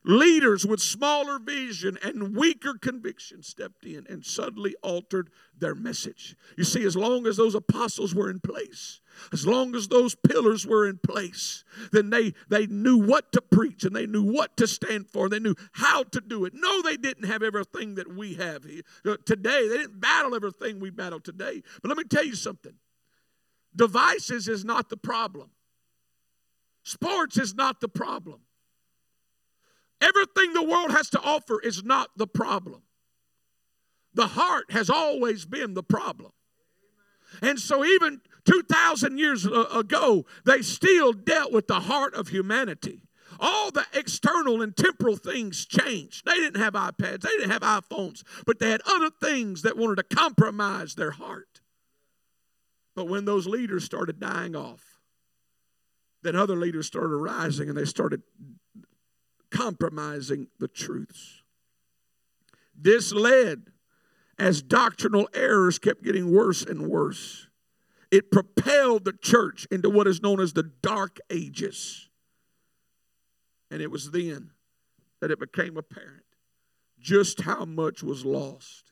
leaders 0.04 0.66
with 0.66 0.80
smaller 0.80 1.40
vision 1.40 1.98
and 2.02 2.36
weaker 2.36 2.74
conviction 2.74 3.44
stepped 3.44 3.84
in 3.84 4.06
and 4.10 4.26
suddenly 4.26 4.76
altered 4.82 5.30
their 5.58 5.76
message. 5.76 6.36
You 6.58 6.64
see, 6.64 6.86
as 6.86 6.96
long 6.96 7.28
as 7.28 7.38
those 7.38 7.56
apostles 7.56 8.16
were 8.16 8.30
in 8.30 8.40
place, 8.40 9.02
as 9.34 9.46
long 9.46 9.76
as 9.76 9.88
those 9.88 10.16
pillars 10.16 10.66
were 10.66 10.88
in 10.88 11.00
place, 11.00 11.66
then 11.92 12.10
they, 12.10 12.34
they 12.48 12.66
knew 12.68 12.98
what 12.98 13.32
to 13.34 13.42
preach 13.42 13.84
and 13.84 13.96
they 13.96 14.06
knew 14.06 14.24
what 14.24 14.56
to 14.58 14.68
stand 14.68 15.10
for. 15.10 15.28
They 15.28 15.40
knew 15.40 15.56
how 15.74 16.04
to 16.04 16.22
do 16.22 16.46
it. 16.46 16.54
No, 16.56 16.82
they 16.82 16.96
didn't 16.96 17.26
have 17.26 17.44
everything 17.44 17.96
that 17.96 18.14
we 18.14 18.36
have 18.36 18.66
uh, 19.06 19.18
today. 19.26 19.68
They 19.68 19.78
didn't 19.78 20.00
battle 20.00 20.34
everything 20.34 20.80
we 20.80 20.92
battle 20.92 21.20
today. 21.20 21.62
But 21.82 21.90
let 21.90 21.98
me 21.98 22.06
tell 22.06 22.24
you 22.24 22.36
something 22.36 22.74
devices 23.76 24.48
is 24.48 24.66
not 24.66 24.90
the 24.90 24.98
problem. 24.98 25.52
Sports 26.84 27.38
is 27.38 27.54
not 27.54 27.82
the 27.82 27.88
problem. 27.88 28.40
Everything 30.02 30.54
the 30.54 30.64
world 30.64 30.92
has 30.92 31.10
to 31.12 31.22
offer 31.22 31.60
is 31.62 31.84
not 31.84 32.10
the 32.16 32.28
problem. 32.28 32.82
The 34.14 34.28
heart 34.28 34.72
has 34.72 34.90
always 34.90 35.46
been 35.46 35.74
the 35.74 35.84
problem. 35.84 36.32
And 37.42 37.60
so, 37.60 37.86
even 37.86 38.22
2,000 38.46 39.18
years 39.18 39.46
uh, 39.46 39.66
ago, 39.74 40.26
they 40.46 40.62
still 40.62 41.14
dealt 41.14 41.52
with 41.52 41.68
the 41.68 41.82
heart 41.82 42.16
of 42.16 42.30
humanity. 42.30 43.04
All 43.40 43.72
the 43.72 43.86
external 43.94 44.62
and 44.62 44.76
temporal 44.76 45.16
things 45.16 45.66
changed. 45.66 46.26
They 46.26 46.34
didn't 46.34 46.62
have 46.62 46.74
iPads, 46.74 47.22
they 47.22 47.30
didn't 47.30 47.52
have 47.52 47.62
iPhones, 47.62 48.24
but 48.46 48.60
they 48.60 48.72
had 48.72 48.82
other 48.90 49.12
things 49.22 49.62
that 49.62 49.78
wanted 49.78 49.98
to 49.98 50.16
compromise 50.16 50.96
their 50.96 51.12
heart. 51.12 51.62
But 52.96 53.08
when 53.08 53.26
those 53.26 53.48
leaders 53.48 53.84
started 53.84 54.20
dying 54.20 54.56
off, 54.56 55.00
then 56.22 56.36
other 56.36 56.56
leaders 56.56 56.88
started 56.88 57.16
rising 57.16 57.70
and 57.70 57.78
they 57.78 57.86
started 57.86 58.24
compromising 59.52 60.48
the 60.60 60.68
truths. 60.68 61.44
This 62.76 63.12
led, 63.12 63.72
as 64.38 64.62
doctrinal 64.62 65.28
errors 65.34 65.80
kept 65.80 66.04
getting 66.04 66.32
worse 66.32 66.64
and 66.64 66.90
worse, 66.90 67.48
it 68.12 68.32
propelled 68.32 69.06
the 69.06 69.14
church 69.14 69.68
into 69.70 69.90
what 69.90 70.08
is 70.08 70.22
known 70.22 70.40
as 70.40 70.54
the 70.54 70.72
dark 70.82 71.20
ages. 71.30 72.10
And 73.70 73.82
it 73.82 73.92
was 73.92 74.12
then 74.12 74.52
that 75.20 75.32
it 75.32 75.40
became 75.40 75.78
apparent 75.78 76.24
just 77.00 77.42
how 77.42 77.66
much 77.66 78.04
was 78.04 78.26
lost 78.26 78.92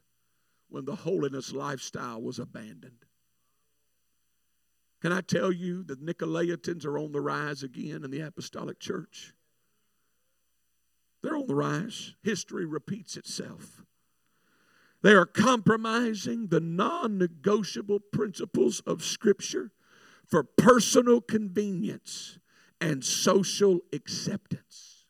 when 0.70 0.86
the 0.86 0.96
holiness 0.96 1.52
lifestyle 1.52 2.22
was 2.22 2.40
abandoned. 2.40 3.06
Can 5.02 5.12
I 5.12 5.22
tell 5.22 5.52
you 5.52 5.84
that 5.84 6.04
Nicolaitans 6.04 6.86
are 6.86 6.98
on 6.98 7.12
the 7.12 7.22
rise 7.22 7.64
again 7.64 8.04
in 8.04 8.12
the 8.12 8.22
apostolic 8.22 8.80
church? 8.80 9.34
They're 11.22 11.36
on 11.36 11.48
the 11.48 11.56
rise. 11.56 12.16
History 12.24 12.66
repeats 12.66 13.18
itself. 13.18 13.82
They 15.02 15.14
are 15.14 15.26
compromising 15.26 16.48
the 16.48 16.60
non 16.60 17.18
negotiable 17.18 18.00
principles 18.00 18.82
of 18.82 19.04
Scripture 19.04 19.72
for 20.26 20.44
personal 20.44 21.22
convenience 21.22 22.40
and 22.82 23.04
social 23.04 23.80
acceptance. 23.94 25.06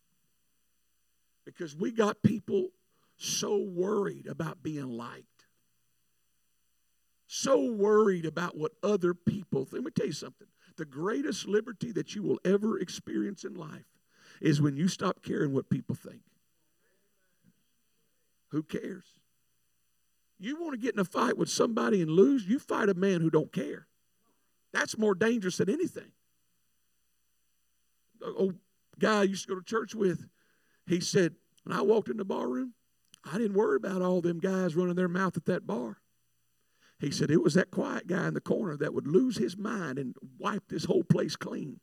Because 1.46 1.76
we 1.76 1.92
got 1.92 2.22
people 2.22 2.70
so 3.16 3.58
worried 3.58 4.28
about 4.28 4.62
being 4.62 4.90
liked, 4.90 5.46
so 7.26 7.72
worried 7.72 8.26
about 8.26 8.58
what 8.58 8.74
other 8.84 9.14
people 9.14 9.66
think. 9.66 9.84
Let 9.84 9.84
me 9.86 9.92
tell 9.92 10.06
you 10.06 10.12
something. 10.12 10.48
The 10.76 10.86
greatest 10.86 11.48
liberty 11.48 11.92
that 11.94 12.14
you 12.14 12.22
will 12.22 12.40
ever 12.46 12.78
experience 12.80 13.44
in 13.44 13.56
life 13.56 13.97
is 14.42 14.62
when 14.62 14.78
you 14.78 14.88
stop 14.88 15.24
caring 15.24 15.54
what 15.54 15.70
people 15.70 15.96
think. 15.96 16.22
Who 18.50 18.64
cares? 18.64 19.06
You 20.40 20.62
want 20.62 20.74
to 20.74 20.78
get 20.78 20.94
in 20.94 21.00
a 21.00 21.06
fight 21.06 21.38
with 21.38 21.50
somebody 21.50 22.02
and 22.02 22.12
lose, 22.12 22.46
you 22.46 22.60
fight 22.60 22.90
a 22.90 22.94
man 22.94 23.22
who 23.22 23.30
don't 23.30 23.52
care. 23.52 23.88
That's 24.72 24.98
more 24.98 25.16
dangerous 25.16 25.58
than 25.58 25.70
anything. 25.70 26.12
The 28.20 28.34
old 28.34 28.56
guy 29.00 29.22
I 29.22 29.24
used 29.24 29.48
to 29.48 29.54
go 29.54 29.60
to 29.60 29.66
church 29.66 29.96
with, 29.96 30.28
he 30.86 31.00
said, 31.00 31.36
when 31.64 31.78
I 31.78 31.82
walked 31.82 32.10
in 32.10 32.18
the 32.18 32.26
bar 32.26 32.48
room, 32.48 32.74
I 33.26 33.38
didn't 33.38 33.58
worry 33.58 33.78
about 33.78 34.02
all 34.02 34.22
them 34.22 34.40
guys 34.40 34.76
running 34.76 34.96
their 34.96 35.08
mouth 35.08 35.36
at 35.36 35.46
that 35.46 35.68
bar. 35.68 35.98
He 37.00 37.12
said 37.12 37.30
it 37.30 37.44
was 37.44 37.54
that 37.56 37.72
quiet 37.72 38.08
guy 38.08 38.28
in 38.28 38.34
the 38.34 38.42
corner 38.42 38.78
that 38.78 38.94
would 38.94 39.08
lose 39.08 39.38
his 39.38 39.58
mind 39.58 40.00
and 40.00 40.16
wipe 40.40 40.64
this 40.68 40.86
whole 40.86 41.04
place 41.04 41.36
clean. 41.36 41.80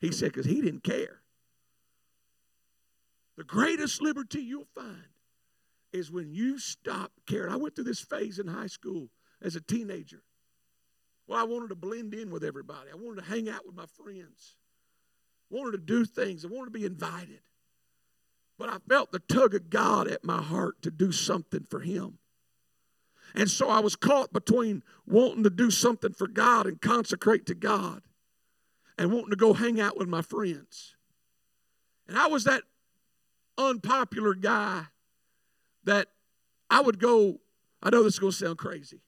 He 0.00 0.10
said, 0.10 0.32
because 0.32 0.46
he 0.46 0.60
didn't 0.60 0.82
care. 0.82 1.20
The 3.40 3.44
greatest 3.44 4.02
liberty 4.02 4.42
you'll 4.42 4.68
find 4.74 5.08
is 5.94 6.12
when 6.12 6.30
you 6.30 6.58
stop 6.58 7.10
caring. 7.26 7.50
I 7.50 7.56
went 7.56 7.74
through 7.74 7.84
this 7.84 8.02
phase 8.02 8.38
in 8.38 8.46
high 8.46 8.66
school 8.66 9.08
as 9.40 9.56
a 9.56 9.62
teenager. 9.62 10.20
Well, 11.26 11.40
I 11.40 11.44
wanted 11.44 11.70
to 11.70 11.74
blend 11.74 12.12
in 12.12 12.30
with 12.30 12.44
everybody. 12.44 12.90
I 12.92 12.96
wanted 12.96 13.22
to 13.22 13.30
hang 13.30 13.48
out 13.48 13.64
with 13.64 13.74
my 13.74 13.86
friends. 13.86 14.56
I 15.50 15.56
wanted 15.56 15.70
to 15.70 15.78
do 15.78 16.04
things. 16.04 16.44
I 16.44 16.48
wanted 16.48 16.74
to 16.74 16.78
be 16.78 16.84
invited. 16.84 17.40
But 18.58 18.68
I 18.68 18.76
felt 18.86 19.10
the 19.10 19.20
tug 19.20 19.54
of 19.54 19.70
God 19.70 20.06
at 20.06 20.22
my 20.22 20.42
heart 20.42 20.82
to 20.82 20.90
do 20.90 21.10
something 21.10 21.64
for 21.64 21.80
Him. 21.80 22.18
And 23.34 23.48
so 23.48 23.70
I 23.70 23.80
was 23.80 23.96
caught 23.96 24.34
between 24.34 24.82
wanting 25.06 25.44
to 25.44 25.50
do 25.50 25.70
something 25.70 26.12
for 26.12 26.28
God 26.28 26.66
and 26.66 26.78
consecrate 26.78 27.46
to 27.46 27.54
God 27.54 28.02
and 28.98 29.10
wanting 29.10 29.30
to 29.30 29.36
go 29.36 29.54
hang 29.54 29.80
out 29.80 29.96
with 29.96 30.08
my 30.08 30.20
friends. 30.20 30.94
And 32.06 32.18
I 32.18 32.26
was 32.26 32.44
that 32.44 32.64
unpopular 33.60 34.34
guy 34.34 34.84
that 35.84 36.08
I 36.68 36.80
would 36.80 36.98
go. 36.98 37.40
I 37.82 37.90
know 37.90 38.02
this 38.02 38.14
is 38.14 38.18
going 38.18 38.32
to 38.32 38.38
sound 38.38 38.58
crazy. 38.58 39.02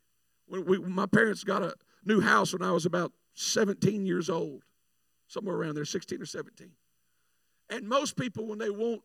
When, 0.46 0.64
we, 0.64 0.78
when 0.78 0.92
my 0.92 1.06
parents 1.06 1.44
got 1.44 1.62
a 1.62 1.74
new 2.04 2.20
house 2.20 2.52
when 2.52 2.62
I 2.62 2.72
was 2.72 2.86
about 2.86 3.12
17 3.34 4.04
years 4.04 4.28
old, 4.28 4.62
somewhere 5.28 5.56
around 5.56 5.74
there, 5.74 5.84
16 5.84 6.20
or 6.20 6.26
17. 6.26 6.70
And 7.70 7.88
most 7.88 8.16
people, 8.16 8.46
when 8.46 8.58
they 8.58 8.70
want 8.70 9.02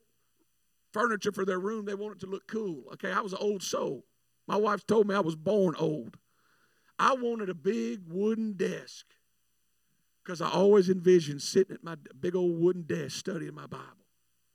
furniture 0.92 1.32
for 1.32 1.46
their 1.46 1.60
room, 1.60 1.86
they 1.86 1.96
want 1.96 2.16
it 2.16 2.20
to 2.22 2.28
look 2.28 2.48
cool. 2.48 2.84
Okay, 2.94 3.12
I 3.12 3.22
was 3.22 3.34
an 3.34 3.40
old 3.42 3.64
soul. 3.64 4.04
My 4.48 4.58
wife 4.58 4.86
told 4.88 5.08
me 5.08 5.16
I 5.16 5.20
was 5.20 5.36
born 5.36 5.76
old. 5.78 6.18
I 7.00 7.14
wanted 7.14 7.50
a 7.50 7.54
big 7.54 8.02
wooden 8.10 8.54
desk 8.54 9.06
because 10.24 10.42
I 10.42 10.50
always 10.50 10.90
envisioned 10.90 11.42
sitting 11.42 11.76
at 11.76 11.84
my 11.84 11.96
big 12.20 12.36
old 12.36 12.60
wooden 12.60 12.82
desk 12.84 13.18
studying 13.18 13.54
my 13.54 13.68
Bible. 13.68 14.06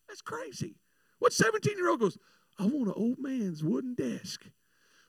That's 0.08 0.20
crazy. 0.20 0.74
What 1.22 1.32
17 1.32 1.78
year 1.78 1.88
old 1.88 2.00
goes, 2.00 2.18
I 2.58 2.64
want 2.64 2.88
an 2.88 2.94
old 2.96 3.20
man's 3.20 3.62
wooden 3.62 3.94
desk. 3.94 4.44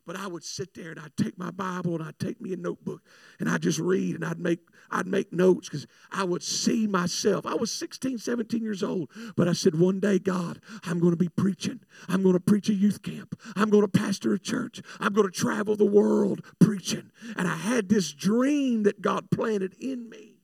But 0.05 0.15
I 0.15 0.27
would 0.27 0.43
sit 0.43 0.75
there 0.75 0.91
and 0.91 0.99
I'd 0.99 1.17
take 1.17 1.39
my 1.39 1.49
Bible 1.49 1.95
and 1.95 2.03
I'd 2.03 2.19
take 2.19 2.39
me 2.39 2.53
a 2.53 2.55
notebook 2.55 3.01
and 3.39 3.49
I'd 3.49 3.63
just 3.63 3.79
read 3.79 4.13
and 4.13 4.23
I'd 4.23 4.37
make 4.37 4.59
I'd 4.91 5.07
make 5.07 5.33
notes 5.33 5.69
because 5.69 5.87
I 6.11 6.23
would 6.23 6.43
see 6.43 6.85
myself. 6.85 7.47
I 7.47 7.55
was 7.55 7.71
16, 7.71 8.19
17 8.19 8.61
years 8.61 8.83
old, 8.83 9.09
but 9.35 9.47
I 9.47 9.53
said, 9.53 9.79
one 9.79 9.99
day, 9.99 10.19
God, 10.19 10.59
I'm 10.83 10.99
going 10.99 11.13
to 11.13 11.17
be 11.17 11.29
preaching. 11.29 11.79
I'm 12.07 12.21
going 12.21 12.33
to 12.33 12.39
preach 12.39 12.69
a 12.69 12.75
youth 12.75 13.01
camp. 13.01 13.35
I'm 13.55 13.71
going 13.71 13.81
to 13.81 13.87
pastor 13.87 14.33
a 14.33 14.39
church. 14.39 14.83
I'm 14.99 15.13
going 15.13 15.31
to 15.31 15.35
travel 15.35 15.75
the 15.75 15.83
world 15.83 16.45
preaching. 16.59 17.09
And 17.35 17.47
I 17.47 17.55
had 17.55 17.89
this 17.89 18.13
dream 18.13 18.83
that 18.83 19.01
God 19.01 19.31
planted 19.31 19.73
in 19.79 20.11
me. 20.11 20.35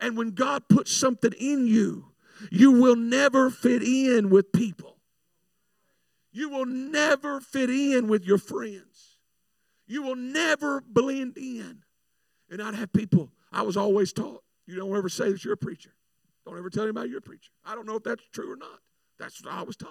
And 0.00 0.18
when 0.18 0.32
God 0.32 0.68
puts 0.68 0.92
something 0.92 1.32
in 1.40 1.66
you, 1.66 2.12
you 2.50 2.72
will 2.72 2.96
never 2.96 3.50
fit 3.50 3.82
in 3.82 4.30
with 4.30 4.52
people. 4.52 4.96
You 6.32 6.50
will 6.50 6.66
never 6.66 7.40
fit 7.40 7.70
in 7.70 8.08
with 8.08 8.24
your 8.24 8.38
friends. 8.38 9.18
You 9.86 10.02
will 10.02 10.16
never 10.16 10.82
blend 10.86 11.38
in. 11.38 11.82
And 12.50 12.62
I'd 12.62 12.74
have 12.74 12.92
people, 12.92 13.30
I 13.52 13.62
was 13.62 13.76
always 13.76 14.12
taught, 14.12 14.42
you 14.66 14.76
don't 14.76 14.94
ever 14.96 15.08
say 15.08 15.32
that 15.32 15.44
you're 15.44 15.54
a 15.54 15.58
preacher. 15.58 15.90
Don't 16.44 16.58
ever 16.58 16.70
tell 16.70 16.84
anybody 16.84 17.08
you're 17.08 17.18
a 17.18 17.22
preacher. 17.22 17.50
I 17.64 17.74
don't 17.74 17.86
know 17.86 17.96
if 17.96 18.04
that's 18.04 18.22
true 18.32 18.52
or 18.52 18.56
not. 18.56 18.80
That's 19.18 19.42
what 19.42 19.52
I 19.52 19.62
was 19.62 19.76
taught. 19.76 19.90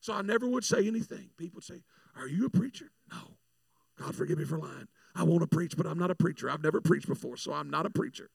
So 0.00 0.14
I 0.14 0.22
never 0.22 0.46
would 0.46 0.64
say 0.64 0.86
anything. 0.86 1.30
People 1.36 1.56
would 1.56 1.64
say, 1.64 1.82
Are 2.16 2.26
you 2.26 2.46
a 2.46 2.50
preacher? 2.50 2.90
No. 3.10 3.36
God 3.98 4.14
forgive 4.14 4.38
me 4.38 4.44
for 4.44 4.58
lying. 4.58 4.88
I 5.14 5.24
want 5.24 5.42
to 5.42 5.46
preach, 5.46 5.76
but 5.76 5.86
I'm 5.86 5.98
not 5.98 6.10
a 6.10 6.14
preacher. 6.14 6.48
I've 6.48 6.62
never 6.62 6.80
preached 6.80 7.08
before, 7.08 7.36
so 7.36 7.52
I'm 7.52 7.68
not 7.68 7.84
a 7.84 7.90
preacher. 7.90 8.30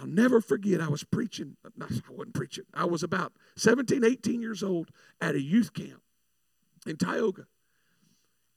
I'll 0.00 0.06
never 0.06 0.40
forget, 0.40 0.80
I 0.80 0.88
was 0.88 1.04
preaching, 1.04 1.56
uh, 1.64 1.70
I 1.80 1.86
wasn't 2.08 2.34
preaching, 2.34 2.64
I 2.72 2.84
was 2.86 3.02
about 3.02 3.32
17, 3.56 4.04
18 4.04 4.40
years 4.40 4.62
old 4.62 4.90
at 5.20 5.34
a 5.34 5.40
youth 5.40 5.74
camp 5.74 6.00
in 6.86 6.96
Tioga. 6.96 7.46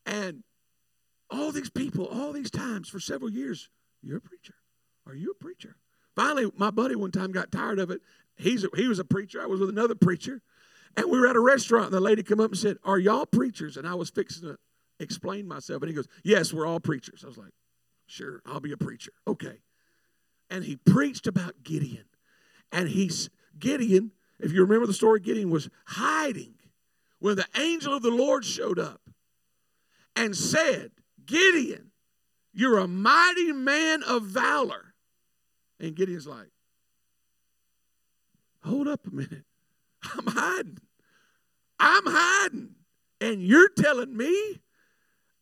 And 0.05 0.43
all 1.29 1.51
these 1.51 1.69
people, 1.69 2.05
all 2.05 2.31
these 2.31 2.51
times 2.51 2.87
for 2.87 2.99
several 2.99 3.29
years, 3.29 3.69
you're 4.01 4.17
a 4.17 4.21
preacher. 4.21 4.53
Are 5.05 5.15
you 5.15 5.31
a 5.31 5.43
preacher? 5.43 5.75
Finally, 6.15 6.51
my 6.55 6.71
buddy 6.71 6.95
one 6.95 7.11
time 7.11 7.31
got 7.31 7.51
tired 7.51 7.79
of 7.79 7.91
it. 7.91 8.01
He's 8.35 8.63
a, 8.63 8.69
he 8.75 8.87
was 8.87 8.99
a 8.99 9.05
preacher. 9.05 9.41
I 9.41 9.45
was 9.45 9.59
with 9.59 9.69
another 9.69 9.95
preacher. 9.95 10.41
And 10.95 11.09
we 11.09 11.19
were 11.19 11.27
at 11.27 11.35
a 11.35 11.41
restaurant, 11.41 11.85
and 11.85 11.93
the 11.93 11.99
lady 11.99 12.21
come 12.21 12.39
up 12.39 12.51
and 12.51 12.59
said, 12.59 12.77
Are 12.83 12.99
y'all 12.99 13.25
preachers? 13.25 13.77
And 13.77 13.87
I 13.87 13.95
was 13.95 14.11
fixing 14.11 14.47
to 14.47 14.57
explain 14.99 15.47
myself. 15.47 15.81
And 15.81 15.89
he 15.89 15.95
goes, 15.95 16.07
Yes, 16.23 16.53
we're 16.53 16.67
all 16.67 16.79
preachers. 16.79 17.23
I 17.23 17.27
was 17.27 17.37
like, 17.37 17.53
Sure, 18.05 18.41
I'll 18.45 18.59
be 18.59 18.71
a 18.71 18.77
preacher. 18.77 19.11
Okay 19.27 19.57
and 20.53 20.63
he 20.63 20.75
preached 20.75 21.25
about 21.25 21.63
Gideon. 21.63 22.05
And 22.71 22.87
he's 22.87 23.31
Gideon, 23.57 24.11
if 24.39 24.53
you 24.53 24.61
remember 24.61 24.85
the 24.85 24.93
story, 24.93 25.19
Gideon 25.19 25.49
was 25.49 25.67
hiding 25.85 26.53
when 27.17 27.37
the 27.37 27.47
angel 27.57 27.95
of 27.95 28.03
the 28.03 28.11
Lord 28.11 28.45
showed 28.45 28.77
up 28.77 29.01
and 30.15 30.37
said, 30.37 30.91
Gideon, 31.25 31.89
you're 32.53 32.77
a 32.77 32.87
mighty 32.87 33.51
man 33.51 34.03
of 34.03 34.25
valor. 34.25 34.93
And 35.79 35.95
Gideon's 35.95 36.27
like, 36.27 36.51
hold 38.63 38.87
up 38.87 39.07
a 39.07 39.09
minute. 39.09 39.45
I'm 40.03 40.27
hiding. 40.27 40.77
I'm 41.79 42.03
hiding. 42.05 42.75
And 43.19 43.41
you're 43.41 43.69
telling 43.69 44.15
me 44.15 44.61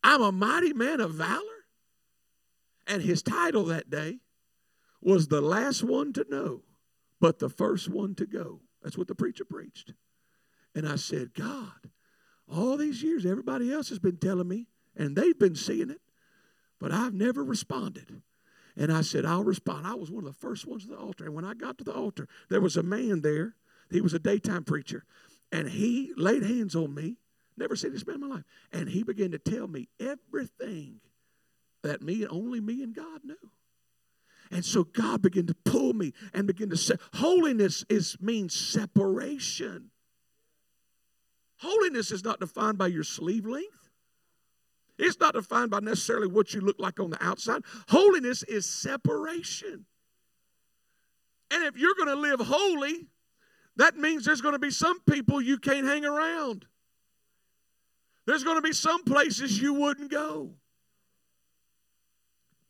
I'm 0.02 0.22
a 0.22 0.32
mighty 0.32 0.72
man 0.72 1.00
of 1.00 1.12
valor? 1.12 1.42
And 2.86 3.02
his 3.02 3.22
title 3.22 3.66
that 3.66 3.90
day 3.90 4.21
was 5.02 5.28
the 5.28 5.40
last 5.40 5.82
one 5.82 6.12
to 6.14 6.24
know, 6.28 6.62
but 7.20 7.38
the 7.38 7.48
first 7.48 7.88
one 7.88 8.14
to 8.14 8.26
go. 8.26 8.60
That's 8.82 8.96
what 8.96 9.08
the 9.08 9.14
preacher 9.14 9.44
preached. 9.44 9.92
And 10.74 10.88
I 10.88 10.96
said, 10.96 11.34
God, 11.34 11.90
all 12.48 12.76
these 12.76 13.02
years, 13.02 13.26
everybody 13.26 13.72
else 13.72 13.88
has 13.90 13.98
been 13.98 14.16
telling 14.16 14.48
me, 14.48 14.66
and 14.96 15.16
they've 15.16 15.38
been 15.38 15.54
seeing 15.54 15.90
it, 15.90 16.00
but 16.78 16.92
I've 16.92 17.14
never 17.14 17.44
responded. 17.44 18.22
And 18.76 18.92
I 18.92 19.02
said, 19.02 19.26
I'll 19.26 19.44
respond. 19.44 19.86
I 19.86 19.94
was 19.94 20.10
one 20.10 20.26
of 20.26 20.32
the 20.32 20.46
first 20.46 20.66
ones 20.66 20.84
to 20.84 20.90
the 20.90 20.96
altar. 20.96 21.26
And 21.26 21.34
when 21.34 21.44
I 21.44 21.54
got 21.54 21.78
to 21.78 21.84
the 21.84 21.92
altar, 21.92 22.26
there 22.48 22.60
was 22.60 22.76
a 22.76 22.82
man 22.82 23.20
there. 23.20 23.54
He 23.90 24.00
was 24.00 24.14
a 24.14 24.18
daytime 24.18 24.64
preacher. 24.64 25.04
And 25.50 25.68
he 25.68 26.12
laid 26.16 26.42
hands 26.42 26.74
on 26.74 26.94
me. 26.94 27.16
Never 27.56 27.76
seen 27.76 27.92
this 27.92 28.06
man 28.06 28.16
in 28.16 28.28
my 28.28 28.36
life. 28.36 28.44
And 28.72 28.88
he 28.88 29.02
began 29.02 29.30
to 29.32 29.38
tell 29.38 29.68
me 29.68 29.88
everything 30.00 31.00
that 31.82 32.00
me, 32.00 32.22
and 32.22 32.32
only 32.32 32.60
me 32.60 32.82
and 32.82 32.94
God 32.94 33.20
knew. 33.24 33.50
And 34.52 34.62
so 34.62 34.84
God 34.84 35.22
began 35.22 35.46
to 35.46 35.54
pull 35.64 35.94
me 35.94 36.12
and 36.34 36.46
begin 36.46 36.68
to 36.70 36.76
say, 36.76 36.96
holiness 37.14 37.86
is 37.88 38.18
means 38.20 38.54
separation. 38.54 39.90
Holiness 41.56 42.10
is 42.10 42.22
not 42.22 42.38
defined 42.38 42.76
by 42.76 42.88
your 42.88 43.02
sleeve 43.02 43.46
length. 43.46 43.88
It's 44.98 45.18
not 45.18 45.32
defined 45.32 45.70
by 45.70 45.80
necessarily 45.80 46.26
what 46.26 46.52
you 46.52 46.60
look 46.60 46.76
like 46.78 47.00
on 47.00 47.08
the 47.08 47.24
outside. 47.24 47.62
Holiness 47.88 48.42
is 48.42 48.66
separation. 48.66 49.86
And 51.50 51.64
if 51.64 51.78
you're 51.78 51.94
going 51.94 52.08
to 52.08 52.14
live 52.14 52.40
holy, 52.40 53.06
that 53.76 53.96
means 53.96 54.26
there's 54.26 54.42
going 54.42 54.52
to 54.54 54.58
be 54.58 54.70
some 54.70 55.00
people 55.00 55.40
you 55.40 55.56
can't 55.58 55.86
hang 55.86 56.04
around. 56.04 56.66
There's 58.26 58.44
going 58.44 58.58
to 58.58 58.62
be 58.62 58.74
some 58.74 59.02
places 59.04 59.60
you 59.60 59.72
wouldn't 59.72 60.10
go. 60.10 60.50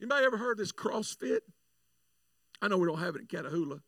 Anybody 0.01 0.25
ever 0.27 0.37
heard 0.37 0.59
this 0.59 0.73
CrossFit? 0.73 1.41
I 2.63 2.69
know 2.69 2.79
we 2.79 2.87
don't 2.87 3.01
have 3.01 3.17
it 3.17 3.23
in 3.23 3.27
Catahoula. 3.27 3.81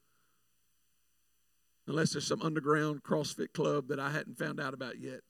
unless 1.86 2.12
there's 2.12 2.26
some 2.26 2.42
underground 2.42 3.02
CrossFit 3.02 3.52
club 3.52 3.88
that 3.88 4.00
I 4.00 4.10
hadn't 4.10 4.38
found 4.38 4.60
out 4.60 4.74
about 4.74 4.98
yet. 4.98 5.20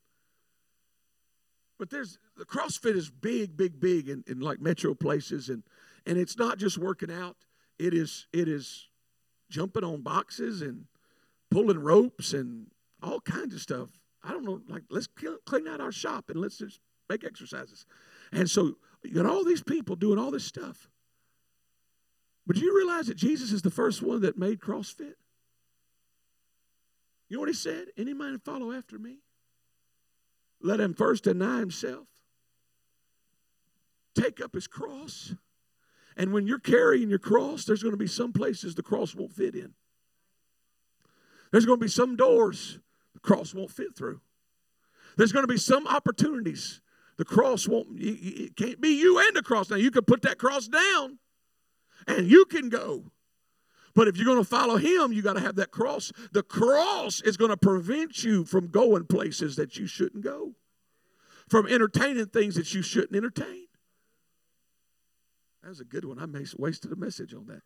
But 1.78 1.90
there's 1.90 2.18
the 2.36 2.44
CrossFit 2.44 2.96
is 2.96 3.10
big, 3.10 3.56
big, 3.56 3.80
big 3.80 4.08
in, 4.08 4.24
in 4.26 4.40
like 4.40 4.60
metro 4.60 4.94
places, 4.94 5.48
and 5.48 5.62
and 6.06 6.16
it's 6.16 6.38
not 6.38 6.58
just 6.58 6.78
working 6.78 7.10
out. 7.10 7.36
It 7.78 7.92
is 7.92 8.26
it 8.32 8.48
is 8.48 8.88
jumping 9.50 9.84
on 9.84 10.02
boxes 10.02 10.62
and 10.62 10.86
pulling 11.50 11.78
ropes 11.78 12.32
and 12.32 12.68
all 13.02 13.20
kinds 13.20 13.54
of 13.54 13.60
stuff. 13.60 13.88
I 14.22 14.30
don't 14.30 14.44
know, 14.44 14.60
like 14.68 14.84
let's 14.88 15.08
clean 15.44 15.68
out 15.68 15.80
our 15.80 15.92
shop 15.92 16.30
and 16.30 16.40
let's 16.40 16.58
just 16.58 16.80
make 17.10 17.24
exercises. 17.24 17.84
And 18.32 18.48
so 18.48 18.76
you 19.02 19.12
got 19.12 19.26
all 19.26 19.44
these 19.44 19.62
people 19.62 19.96
doing 19.96 20.18
all 20.18 20.30
this 20.30 20.44
stuff. 20.44 20.88
But 22.46 22.56
do 22.56 22.62
you 22.62 22.76
realize 22.76 23.06
that 23.06 23.16
Jesus 23.16 23.52
is 23.52 23.62
the 23.62 23.70
first 23.70 24.02
one 24.02 24.20
that 24.22 24.38
made 24.38 24.60
CrossFit? 24.60 25.14
You 27.28 27.36
know 27.36 27.40
what 27.40 27.48
he 27.48 27.54
said? 27.54 27.86
Any 27.96 28.12
man 28.12 28.38
follow 28.38 28.72
after 28.72 28.98
me? 28.98 29.18
Let 30.60 30.80
him 30.80 30.94
first 30.94 31.24
deny 31.24 31.58
himself, 31.58 32.06
take 34.14 34.40
up 34.40 34.54
his 34.54 34.66
cross. 34.66 35.34
And 36.16 36.32
when 36.32 36.46
you're 36.46 36.60
carrying 36.60 37.10
your 37.10 37.18
cross, 37.18 37.64
there's 37.64 37.82
going 37.82 37.92
to 37.92 37.98
be 37.98 38.06
some 38.06 38.32
places 38.32 38.74
the 38.74 38.82
cross 38.82 39.14
won't 39.14 39.32
fit 39.32 39.54
in. 39.54 39.74
There's 41.50 41.66
going 41.66 41.78
to 41.78 41.84
be 41.84 41.90
some 41.90 42.16
doors 42.16 42.78
the 43.14 43.20
cross 43.20 43.54
won't 43.54 43.70
fit 43.70 43.96
through. 43.96 44.20
There's 45.16 45.32
going 45.32 45.42
to 45.42 45.52
be 45.52 45.58
some 45.58 45.86
opportunities 45.86 46.80
the 47.16 47.24
cross 47.24 47.68
won't, 47.68 47.88
it 47.98 48.56
can't 48.56 48.80
be 48.80 48.98
you 48.98 49.18
and 49.18 49.36
the 49.36 49.42
cross. 49.42 49.70
Now, 49.70 49.76
you 49.76 49.90
can 49.90 50.04
put 50.04 50.22
that 50.22 50.38
cross 50.38 50.66
down 50.66 51.18
and 52.06 52.28
you 52.28 52.44
can 52.44 52.68
go. 52.68 53.04
But 53.94 54.08
if 54.08 54.16
you're 54.16 54.26
going 54.26 54.42
to 54.42 54.44
follow 54.44 54.76
him, 54.76 55.12
you 55.12 55.22
got 55.22 55.34
to 55.34 55.40
have 55.40 55.54
that 55.56 55.70
cross. 55.70 56.12
The 56.32 56.42
cross 56.42 57.20
is 57.20 57.36
going 57.36 57.50
to 57.50 57.56
prevent 57.56 58.24
you 58.24 58.44
from 58.44 58.68
going 58.68 59.06
places 59.06 59.56
that 59.56 59.76
you 59.76 59.86
shouldn't 59.86 60.24
go, 60.24 60.54
from 61.48 61.66
entertaining 61.66 62.26
things 62.26 62.56
that 62.56 62.74
you 62.74 62.82
shouldn't 62.82 63.14
entertain. 63.14 63.66
That 65.62 65.68
was 65.68 65.80
a 65.80 65.84
good 65.84 66.04
one. 66.04 66.18
I 66.18 66.26
wasted 66.58 66.92
a 66.92 66.96
message 66.96 67.32
on 67.32 67.46
that. 67.46 67.62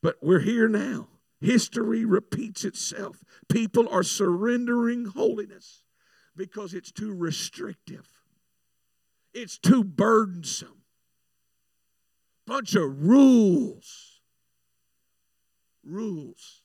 But 0.00 0.16
we're 0.22 0.40
here 0.40 0.68
now. 0.68 1.08
History 1.40 2.04
repeats 2.04 2.64
itself. 2.64 3.24
People 3.48 3.88
are 3.88 4.02
surrendering 4.02 5.06
holiness 5.06 5.82
because 6.36 6.72
it's 6.72 6.92
too 6.92 7.12
restrictive, 7.12 8.08
it's 9.34 9.58
too 9.58 9.82
burdensome 9.82 10.77
bunch 12.48 12.74
of 12.74 13.04
rules. 13.04 14.20
Rules. 15.84 16.62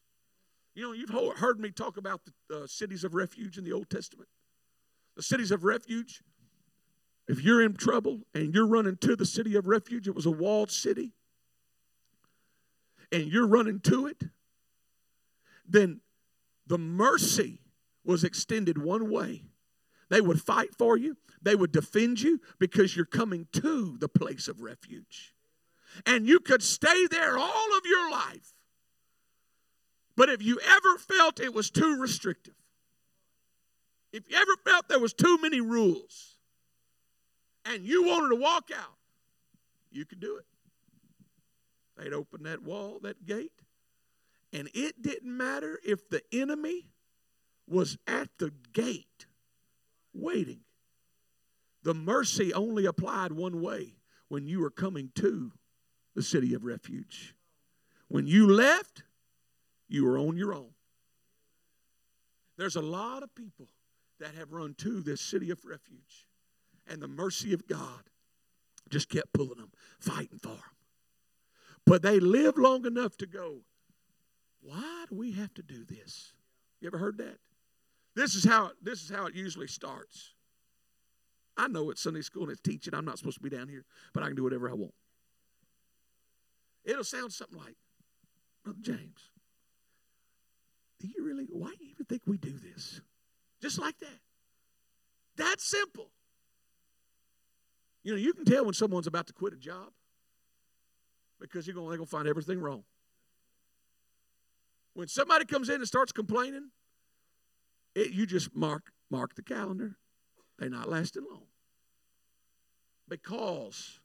You 0.75 0.83
know, 0.83 0.93
you've 0.93 1.37
heard 1.37 1.59
me 1.59 1.69
talk 1.69 1.97
about 1.97 2.21
the 2.49 2.63
uh, 2.63 2.67
cities 2.67 3.03
of 3.03 3.13
refuge 3.13 3.57
in 3.57 3.63
the 3.63 3.73
Old 3.73 3.89
Testament. 3.89 4.29
The 5.15 5.21
cities 5.21 5.51
of 5.51 5.63
refuge, 5.63 6.23
if 7.27 7.43
you're 7.43 7.61
in 7.61 7.75
trouble 7.75 8.21
and 8.33 8.55
you're 8.55 8.65
running 8.65 8.97
to 9.01 9.15
the 9.15 9.25
city 9.25 9.55
of 9.55 9.67
refuge, 9.67 10.07
it 10.07 10.15
was 10.15 10.25
a 10.25 10.31
walled 10.31 10.71
city, 10.71 11.11
and 13.11 13.27
you're 13.27 13.47
running 13.47 13.79
to 13.81 14.07
it, 14.07 14.23
then 15.67 16.01
the 16.65 16.79
mercy 16.79 17.59
was 18.03 18.23
extended 18.23 18.79
one 18.79 19.11
way. 19.11 19.43
They 20.09 20.21
would 20.21 20.41
fight 20.41 20.73
for 20.75 20.97
you, 20.97 21.17
they 21.41 21.55
would 21.55 21.71
defend 21.71 22.21
you 22.21 22.39
because 22.57 22.95
you're 22.95 23.05
coming 23.05 23.47
to 23.53 23.97
the 23.99 24.09
place 24.09 24.47
of 24.47 24.61
refuge 24.61 25.32
and 26.05 26.27
you 26.27 26.39
could 26.39 26.63
stay 26.63 27.07
there 27.07 27.37
all 27.37 27.77
of 27.77 27.85
your 27.85 28.11
life. 28.11 28.53
But 30.15 30.29
if 30.29 30.41
you 30.43 30.59
ever 30.59 30.97
felt 30.97 31.39
it 31.39 31.53
was 31.53 31.69
too 31.69 31.99
restrictive, 31.99 32.53
if 34.11 34.29
you 34.29 34.37
ever 34.37 34.55
felt 34.63 34.87
there 34.87 34.99
was 34.99 35.13
too 35.13 35.39
many 35.41 35.59
rules, 35.59 36.37
and 37.65 37.85
you 37.85 38.03
wanted 38.03 38.29
to 38.29 38.35
walk 38.35 38.69
out, 38.75 38.97
you 39.91 40.05
could 40.05 40.19
do 40.19 40.37
it. 40.37 40.45
They'd 41.97 42.13
open 42.13 42.43
that 42.43 42.61
wall, 42.61 42.99
that 43.03 43.25
gate, 43.25 43.53
and 44.51 44.69
it 44.73 45.01
didn't 45.01 45.35
matter 45.35 45.79
if 45.83 46.09
the 46.09 46.21
enemy 46.31 46.89
was 47.67 47.97
at 48.07 48.29
the 48.37 48.51
gate 48.73 49.25
waiting. 50.13 50.59
The 51.83 51.93
mercy 51.93 52.53
only 52.53 52.85
applied 52.85 53.31
one 53.31 53.61
way 53.61 53.95
when 54.27 54.47
you 54.47 54.59
were 54.59 54.69
coming 54.69 55.11
to 55.15 55.51
the 56.15 56.23
city 56.23 56.53
of 56.53 56.63
refuge. 56.63 57.35
When 58.07 58.27
you 58.27 58.47
left, 58.47 59.03
you 59.87 60.05
were 60.05 60.17
on 60.17 60.37
your 60.37 60.53
own. 60.53 60.69
There's 62.57 62.75
a 62.75 62.81
lot 62.81 63.23
of 63.23 63.33
people 63.33 63.67
that 64.19 64.35
have 64.35 64.51
run 64.51 64.75
to 64.75 65.01
this 65.01 65.21
city 65.21 65.49
of 65.49 65.65
refuge, 65.65 66.27
and 66.87 67.01
the 67.01 67.07
mercy 67.07 67.53
of 67.53 67.67
God 67.67 68.03
just 68.89 69.09
kept 69.09 69.33
pulling 69.33 69.57
them, 69.57 69.71
fighting 69.99 70.39
for 70.39 70.49
them. 70.49 70.59
But 71.85 72.01
they 72.01 72.19
lived 72.19 72.57
long 72.57 72.85
enough 72.85 73.17
to 73.17 73.25
go, 73.25 73.61
why 74.61 75.05
do 75.09 75.15
we 75.15 75.31
have 75.33 75.53
to 75.55 75.63
do 75.63 75.83
this? 75.83 76.33
You 76.79 76.87
ever 76.87 76.97
heard 76.97 77.17
that? 77.17 77.37
This 78.15 78.35
is 78.35 78.45
how 78.45 78.71
this 78.81 79.01
is 79.01 79.09
how 79.09 79.25
it 79.25 79.35
usually 79.35 79.67
starts. 79.67 80.33
I 81.57 81.67
know 81.67 81.89
it's 81.89 82.01
Sunday 82.01 82.21
school 82.21 82.43
and 82.43 82.51
it's 82.51 82.61
teaching. 82.61 82.93
I'm 82.93 83.05
not 83.05 83.17
supposed 83.17 83.37
to 83.37 83.43
be 83.43 83.49
down 83.49 83.67
here, 83.67 83.85
but 84.13 84.23
I 84.23 84.27
can 84.27 84.35
do 84.35 84.43
whatever 84.43 84.69
I 84.69 84.73
want. 84.73 84.93
It'll 86.83 87.03
sound 87.03 87.31
something 87.31 87.57
like, 87.57 87.75
Brother 88.63 88.79
James, 88.81 89.29
do 90.99 91.07
you 91.07 91.23
really, 91.23 91.47
why 91.49 91.69
do 91.77 91.83
you 91.83 91.91
even 91.91 92.05
think 92.05 92.21
we 92.25 92.37
do 92.37 92.57
this? 92.57 93.01
Just 93.61 93.79
like 93.79 93.97
that. 93.99 94.19
That 95.37 95.59
simple. 95.59 96.11
You 98.03 98.11
know, 98.11 98.17
you 98.17 98.33
can 98.33 98.45
tell 98.45 98.65
when 98.65 98.73
someone's 98.73 99.07
about 99.07 99.27
to 99.27 99.33
quit 99.33 99.53
a 99.53 99.57
job 99.57 99.89
because 101.39 101.65
you're 101.65 101.73
going, 101.73 101.89
they're 101.89 101.97
going 101.97 102.07
to 102.07 102.11
find 102.11 102.27
everything 102.27 102.59
wrong. 102.59 102.83
When 104.93 105.07
somebody 105.07 105.45
comes 105.45 105.69
in 105.69 105.75
and 105.75 105.87
starts 105.87 106.11
complaining, 106.11 106.69
it, 107.95 108.11
you 108.11 108.25
just 108.25 108.55
mark 108.55 108.91
mark 109.09 109.35
the 109.35 109.41
calendar. 109.41 109.95
They're 110.57 110.69
not 110.69 110.89
lasting 110.89 111.23
long 111.29 111.43
because 113.07 113.99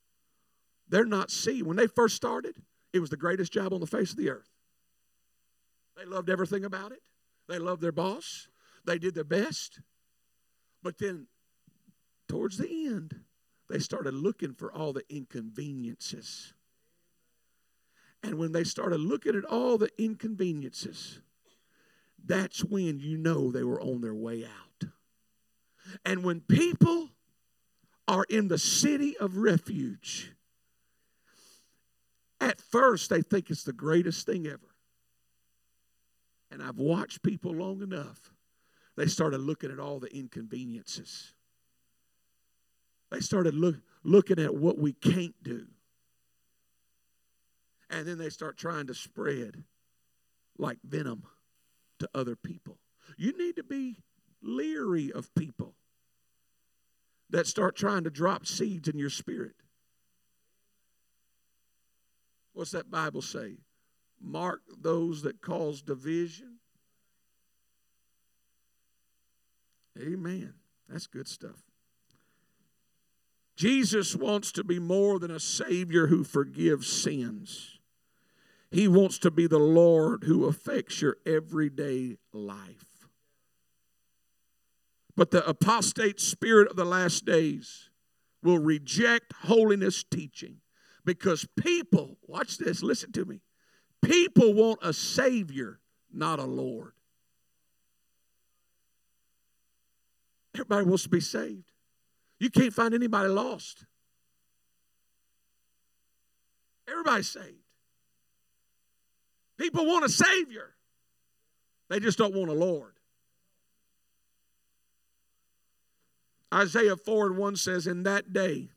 they're 0.89 1.05
not 1.05 1.31
seeing. 1.31 1.67
When 1.67 1.77
they 1.77 1.87
first 1.87 2.17
started, 2.17 2.57
it 2.93 3.01
was 3.01 3.11
the 3.11 3.17
greatest 3.17 3.53
job 3.53 3.73
on 3.73 3.81
the 3.81 3.87
face 3.87 4.11
of 4.11 4.17
the 4.17 4.31
earth. 4.31 4.49
They 5.97 6.05
loved 6.05 6.31
everything 6.31 6.65
about 6.65 6.93
it. 6.93 7.03
They 7.49 7.59
loved 7.59 7.83
their 7.83 7.93
boss. 7.93 8.49
They 8.85 8.99
did 8.99 9.15
their 9.15 9.25
best. 9.25 9.81
But 10.83 10.99
then, 10.99 11.27
towards 12.29 12.59
the 12.59 12.87
end, 12.87 13.21
they 13.69 13.79
started 13.79 14.15
looking 14.15 14.55
for 14.55 14.73
all 14.73 14.93
the 14.93 15.03
inconveniences. 15.09 16.55
And 18.23 18.39
when 18.39 18.53
they 18.53 18.65
started 18.65 19.01
looking 19.01 19.37
at 19.37 19.45
all 19.45 19.79
the 19.79 19.91
inconveniences, 19.99 21.21
that's 22.25 22.65
when 22.65 23.01
you 23.01 23.17
know 23.17 23.51
they 23.51 23.63
were 23.63 23.81
on 23.81 24.01
their 24.01 24.15
way 24.15 24.45
out. 24.45 24.91
And 26.05 26.25
when 26.25 26.41
people 26.41 27.11
are 28.07 28.25
in 28.29 28.49
the 28.49 28.59
city 28.59 29.17
of 29.19 29.37
refuge, 29.37 30.33
at 32.41 32.61
first, 32.61 33.11
they 33.11 33.23
think 33.23 33.51
it's 33.51 33.65
the 33.65 33.73
greatest 33.73 34.27
thing 34.27 34.47
ever. 34.47 34.75
And 36.51 36.63
I've 36.63 36.79
watched 36.79 37.23
people 37.23 37.53
long 37.53 37.83
enough, 37.83 38.33
they 38.97 39.07
started 39.07 39.41
looking 39.41 39.71
at 39.71 39.79
all 39.79 40.01
the 40.01 40.15
inconveniences. 40.15 41.35
They 43.11 43.21
started 43.21 43.55
look, 43.55 43.77
looking 44.03 44.39
at 44.39 44.55
what 44.55 44.79
we 44.79 44.93
can't 44.93 45.35
do. 45.43 45.67
And 47.91 48.07
then 48.07 48.19
they 48.19 48.29
start 48.29 48.57
trying 48.59 48.87
to 48.89 48.95
spread 48.95 49.63
like 50.59 50.79
venom 50.85 51.23
to 52.01 52.09
other 52.15 52.37
people. 52.37 52.79
You 53.17 53.37
need 53.37 53.57
to 53.57 53.63
be 53.63 54.03
leery 54.43 55.13
of 55.13 55.35
people 55.35 55.75
that 57.31 57.47
start 57.47 57.77
trying 57.77 58.05
to 58.05 58.11
drop 58.11 58.47
seeds 58.47 58.89
in 58.89 58.99
your 58.99 59.11
spirit. 59.11 59.55
What's 62.59 62.73
that 62.73 62.91
Bible 62.91 63.23
say? 63.23 63.59
Mark 64.21 64.63
those 64.81 65.23
that 65.23 65.41
cause 65.41 65.81
division. 65.81 66.57
Amen. 69.97 70.55
That's 70.89 71.07
good 71.07 71.29
stuff. 71.29 71.63
Jesus 73.55 74.17
wants 74.17 74.51
to 74.51 74.65
be 74.65 74.81
more 74.81 75.21
than 75.21 75.31
a 75.31 75.39
Savior 75.39 76.09
who 76.09 76.25
forgives 76.25 76.89
sins. 76.89 77.79
He 78.73 78.89
wants 78.89 79.21
to 79.21 79.31
be 79.31 79.47
the 79.47 79.61
Lord 79.61 80.25
who 80.25 80.47
affects 80.47 81.01
your 81.01 81.19
everyday 81.25 82.17
life. 82.33 83.07
But 85.15 85.31
the 85.31 85.49
apostate 85.49 86.19
spirit 86.19 86.69
of 86.69 86.75
the 86.75 86.85
last 86.85 87.25
days 87.25 87.89
will 88.43 88.59
reject 88.59 89.33
holiness 89.45 90.03
teaching 90.03 90.57
because 91.09 91.49
people, 91.59 92.19
watch 92.27 92.59
this, 92.59 92.83
listen 92.83 93.11
to 93.13 93.25
me. 93.25 93.41
People 94.05 94.53
want 94.53 94.81
a 94.83 94.93
Savior, 94.93 95.81
not 96.13 96.39
a 96.39 96.45
Lord. 96.45 96.93
Everybody 100.55 100.85
wants 100.85 101.05
to 101.05 101.09
be 101.09 101.21
saved. 101.21 101.73
You 102.39 102.51
can't 102.51 102.75
find 102.75 102.93
anybody 102.93 103.31
lost. 103.31 103.87
Everybody's 106.87 107.31
saved. 107.31 107.65
People 109.57 109.87
want 109.87 110.05
a 110.05 110.11
Savior, 110.11 110.75
they 111.89 112.01
just 112.01 112.19
don't 112.19 112.35
want 112.35 112.51
a 112.51 112.55
Lord. 112.55 112.93
Isaiah 116.53 116.97
4 116.97 117.29
and 117.29 117.39
1 117.39 117.57
says, 117.57 117.87
In 117.87 118.03
that 118.03 118.35
day, 118.35 118.69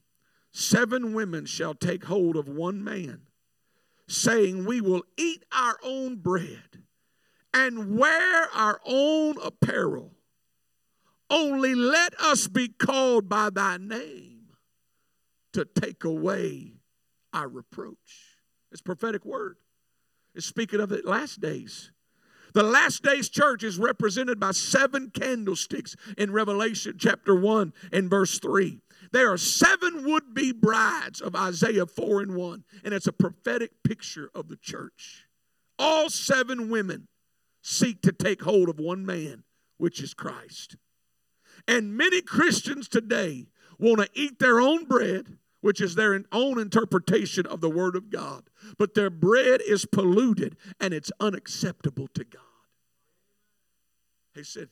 seven 0.52 1.14
women 1.14 1.46
shall 1.46 1.74
take 1.74 2.06
hold 2.06 2.36
of 2.36 2.48
one 2.48 2.84
man, 2.84 3.22
saying, 4.08 4.66
We 4.66 4.82
will 4.82 5.04
eat 5.18 5.44
our 5.52 5.78
own 5.84 6.18
bread 6.18 6.84
and 7.54 7.98
wear 7.98 8.50
our 8.54 8.80
own 8.86 9.36
apparel. 9.44 10.12
Only 11.30 11.76
let 11.76 12.20
us 12.20 12.48
be 12.48 12.68
called 12.68 13.30
by 13.30 13.50
thy 13.50 13.78
name 13.78 14.48
to 15.54 15.66
take 15.66 16.04
away 16.04 16.74
our 17.34 17.48
reproach. 17.48 18.38
It's 18.72 18.82
prophetic 18.82 19.26
word. 19.26 19.58
It's 20.36 20.46
speaking 20.46 20.80
of 20.80 20.90
the 20.90 21.02
last 21.04 21.42
days. 21.42 21.92
The 22.54 22.64
last 22.64 23.04
days 23.04 23.30
church 23.30 23.64
is 23.64 23.78
represented 23.78 24.40
by 24.40 24.52
seven 24.52 25.10
candlesticks 25.10 25.96
in 26.18 26.32
Revelation 26.32 26.96
chapter 26.98 27.34
1 27.34 27.74
and 27.94 28.10
verse 28.10 28.40
3. 28.40 28.82
There 29.12 29.32
are 29.32 29.38
seven 29.38 30.06
would 30.06 30.34
be 30.34 30.52
brides 30.52 31.20
of 31.20 31.36
Isaiah 31.36 31.86
4 31.86 32.22
and 32.22 32.36
1, 32.36 32.64
and 32.84 32.94
it's 32.94 33.08
a 33.08 33.14
prophetic 33.14 33.72
picture 33.84 34.30
of 34.34 34.48
the 34.48 34.56
church. 34.56 35.26
All 35.78 36.10
seven 36.10 36.70
women 36.70 37.08
seek 37.62 38.02
to 38.04 38.12
take 38.12 38.44
hold 38.44 38.70
of 38.70 38.80
one 38.80 39.06
man, 39.06 39.44
which 39.78 40.02
is 40.02 40.14
Christ. 40.14 40.78
And 41.68 41.98
many 41.98 42.22
Christians 42.22 42.88
today 42.88 43.48
want 43.78 44.00
to 44.00 44.10
eat 44.14 44.40
their 44.40 44.62
own 44.62 44.86
bread, 44.86 45.38
which 45.60 45.82
is 45.82 45.96
their 45.96 46.24
own 46.32 46.60
interpretation 46.60 47.46
of 47.46 47.62
the 47.62 47.70
Word 47.70 47.96
of 47.96 48.10
God, 48.10 48.50
but 48.78 48.94
their 48.94 49.10
bread 49.10 49.62
is 49.68 49.86
polluted 49.86 50.56
and 50.80 50.94
it's 50.94 51.12
unacceptable 51.20 52.08
to 52.14 52.24
God. 52.24 52.42
He 54.34 54.44
said, 54.44 54.70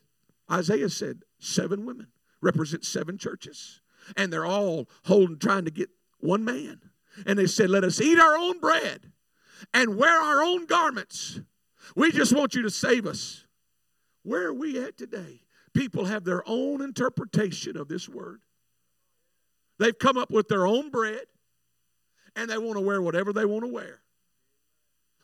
Isaiah 0.52 0.90
said, 0.90 1.24
seven 1.38 1.86
women 1.86 2.08
represent 2.42 2.86
seven 2.86 3.18
churches, 3.18 3.82
and 4.16 4.32
they're 4.32 4.46
all 4.46 4.90
holding, 5.06 5.38
trying 5.38 5.66
to 5.66 5.72
get 5.72 5.90
one 6.20 6.44
man. 6.44 6.82
And 7.26 7.38
they 7.38 7.48
said, 7.48 7.70
Let 7.70 7.84
us 7.84 8.00
eat 8.02 8.20
our 8.20 8.38
own 8.38 8.60
bread 8.60 9.12
and 9.74 9.98
wear 9.98 10.20
our 10.20 10.42
own 10.44 10.66
garments. 10.66 11.40
We 11.96 12.12
just 12.12 12.36
want 12.36 12.54
you 12.56 12.62
to 12.64 12.70
save 12.70 13.06
us. 13.06 13.46
Where 14.24 14.48
are 14.48 14.54
we 14.54 14.80
at 14.84 14.98
today? 14.98 15.42
people 15.74 16.06
have 16.06 16.24
their 16.24 16.44
own 16.46 16.82
interpretation 16.82 17.78
of 17.78 17.88
this 17.88 18.10
word. 18.10 18.42
They've 19.78 19.98
come 19.98 20.18
up 20.18 20.32
with 20.32 20.48
their 20.48 20.68
own 20.68 20.90
bread 20.90 21.24
and 22.36 22.50
they 22.50 22.58
want 22.58 22.78
to 22.78 22.82
wear 22.82 23.02
whatever 23.02 23.32
they 23.32 23.46
want 23.46 23.64
to 23.64 23.72
wear. 23.72 24.02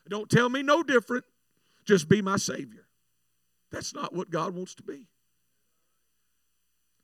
Don't 0.08 0.30
tell 0.30 0.48
me 0.48 0.62
no 0.62 0.82
different. 0.82 1.24
Just 1.84 2.08
be 2.08 2.22
my 2.22 2.36
Savior. 2.36 2.86
That's 3.70 3.94
not 3.94 4.14
what 4.14 4.30
God 4.30 4.54
wants 4.54 4.74
to 4.76 4.82
be. 4.82 5.08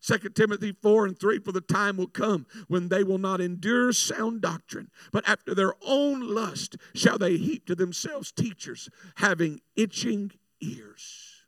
2 0.02 0.18
Timothy 0.30 0.72
4 0.72 1.06
and 1.06 1.18
3 1.18 1.38
For 1.38 1.52
the 1.52 1.60
time 1.60 1.96
will 1.96 2.08
come 2.08 2.46
when 2.68 2.88
they 2.88 3.04
will 3.04 3.18
not 3.18 3.40
endure 3.40 3.92
sound 3.92 4.40
doctrine, 4.40 4.90
but 5.12 5.28
after 5.28 5.54
their 5.54 5.74
own 5.86 6.20
lust 6.20 6.76
shall 6.94 7.18
they 7.18 7.36
heap 7.36 7.66
to 7.66 7.74
themselves 7.74 8.32
teachers 8.32 8.88
having 9.16 9.60
itching 9.76 10.32
ears. 10.60 11.44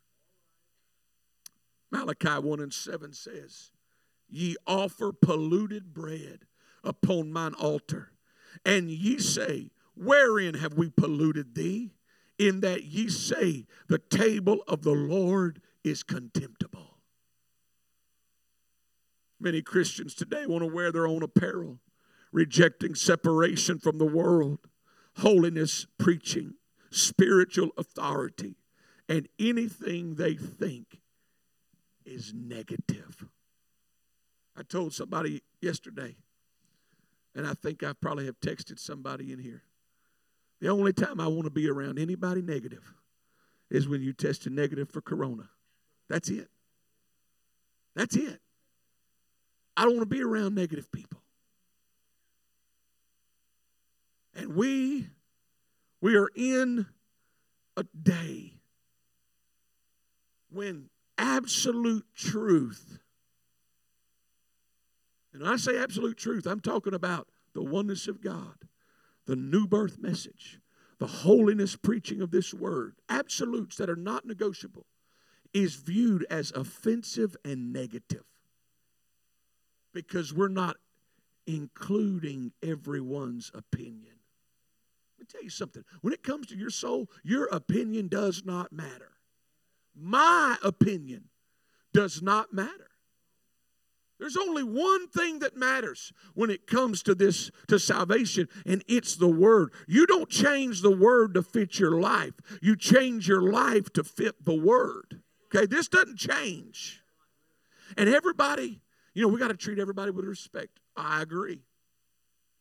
Malachi 1.91 2.29
1 2.29 2.59
and 2.59 2.73
7 2.73 3.13
says, 3.13 3.71
Ye 4.29 4.55
offer 4.65 5.11
polluted 5.11 5.93
bread 5.93 6.45
upon 6.83 7.31
mine 7.31 7.53
altar, 7.55 8.11
and 8.65 8.89
ye 8.89 9.19
say, 9.19 9.69
Wherein 9.95 10.55
have 10.55 10.73
we 10.73 10.89
polluted 10.89 11.55
thee? 11.55 11.91
In 12.37 12.59
that 12.61 12.83
ye 12.83 13.07
say, 13.09 13.65
The 13.87 13.99
table 13.99 14.59
of 14.67 14.81
the 14.83 14.91
Lord 14.91 15.61
is 15.83 16.03
contemptible. 16.03 16.84
Many 19.39 19.61
Christians 19.61 20.15
today 20.15 20.45
want 20.45 20.63
to 20.63 20.73
wear 20.73 20.91
their 20.91 21.07
own 21.07 21.21
apparel, 21.21 21.79
rejecting 22.31 22.95
separation 22.95 23.79
from 23.79 23.97
the 23.97 24.05
world, 24.05 24.59
holiness 25.17 25.85
preaching, 25.97 26.55
spiritual 26.89 27.71
authority, 27.77 28.55
and 29.09 29.27
anything 29.39 30.15
they 30.15 30.35
think 30.35 31.01
is 32.05 32.33
negative. 32.33 33.25
I 34.57 34.63
told 34.63 34.93
somebody 34.93 35.43
yesterday, 35.61 36.15
and 37.35 37.45
I 37.45 37.53
think 37.53 37.83
I 37.83 37.93
probably 37.93 38.25
have 38.25 38.39
texted 38.39 38.79
somebody 38.79 39.33
in 39.33 39.39
here. 39.39 39.63
The 40.61 40.69
only 40.69 40.93
time 40.93 41.19
I 41.19 41.27
want 41.27 41.43
to 41.43 41.49
be 41.49 41.69
around 41.69 41.99
anybody 41.99 42.41
negative 42.41 42.93
is 43.69 43.87
when 43.89 44.01
you 44.01 44.13
tested 44.13 44.53
negative 44.53 44.89
for 44.89 45.01
corona. 45.01 45.49
That's 46.07 46.29
it. 46.29 46.49
That's 47.95 48.15
it. 48.15 48.39
I 49.77 49.83
don't 49.83 49.97
want 49.97 50.09
to 50.09 50.15
be 50.15 50.23
around 50.23 50.55
negative 50.55 50.91
people. 50.91 51.21
And 54.33 54.55
we 54.55 55.07
we 56.01 56.15
are 56.15 56.29
in 56.35 56.85
a 57.77 57.83
day 57.83 58.53
when 60.51 60.89
absolute 61.17 62.05
truth. 62.15 62.99
And 65.33 65.41
when 65.41 65.51
I 65.51 65.57
say 65.57 65.77
absolute 65.77 66.17
truth, 66.17 66.45
I'm 66.45 66.59
talking 66.59 66.93
about 66.93 67.27
the 67.53 67.63
oneness 67.63 68.07
of 68.07 68.21
God, 68.21 68.55
the 69.25 69.35
new 69.35 69.67
birth 69.67 69.97
message, 69.99 70.59
the 70.99 71.07
holiness 71.07 71.75
preaching 71.75 72.21
of 72.21 72.31
this 72.31 72.53
word, 72.53 72.95
absolutes 73.09 73.77
that 73.77 73.89
are 73.89 73.95
not 73.95 74.25
negotiable, 74.25 74.85
is 75.53 75.75
viewed 75.75 76.25
as 76.29 76.51
offensive 76.51 77.35
and 77.43 77.73
negative 77.73 78.25
because 79.95 80.33
we're 80.33 80.49
not 80.49 80.77
including 81.47 82.51
everyone's 82.61 83.49
opinion. 83.55 84.19
Let 85.17 85.19
me 85.19 85.25
tell 85.31 85.43
you 85.43 85.49
something. 85.49 85.83
When 86.01 86.13
it 86.13 86.21
comes 86.21 86.47
to 86.47 86.57
your 86.57 86.69
soul, 86.69 87.09
your 87.23 87.45
opinion 87.45 88.09
does 88.09 88.43
not 88.45 88.71
matter. 88.71 89.13
My 89.95 90.57
opinion 90.61 91.29
does 91.93 92.21
not 92.21 92.53
matter. 92.53 92.89
There's 94.19 94.37
only 94.37 94.63
one 94.63 95.07
thing 95.07 95.39
that 95.39 95.57
matters 95.57 96.13
when 96.33 96.49
it 96.49 96.67
comes 96.67 97.03
to 97.03 97.15
this, 97.15 97.51
to 97.67 97.79
salvation, 97.79 98.47
and 98.65 98.83
it's 98.87 99.15
the 99.15 99.27
Word. 99.27 99.73
You 99.87 100.05
don't 100.05 100.29
change 100.29 100.81
the 100.81 100.95
Word 100.95 101.33
to 101.33 101.43
fit 101.43 101.79
your 101.79 101.99
life, 101.99 102.33
you 102.61 102.75
change 102.75 103.27
your 103.27 103.41
life 103.41 103.91
to 103.93 104.03
fit 104.03 104.43
the 104.43 104.55
Word. 104.55 105.21
Okay, 105.53 105.65
this 105.65 105.87
doesn't 105.87 106.17
change. 106.17 107.01
And 107.97 108.09
everybody, 108.09 108.81
you 109.15 109.21
know, 109.21 109.29
we 109.29 109.39
got 109.39 109.47
to 109.47 109.55
treat 109.55 109.79
everybody 109.79 110.11
with 110.11 110.25
respect. 110.25 110.79
I 110.95 111.21
agree. 111.21 111.61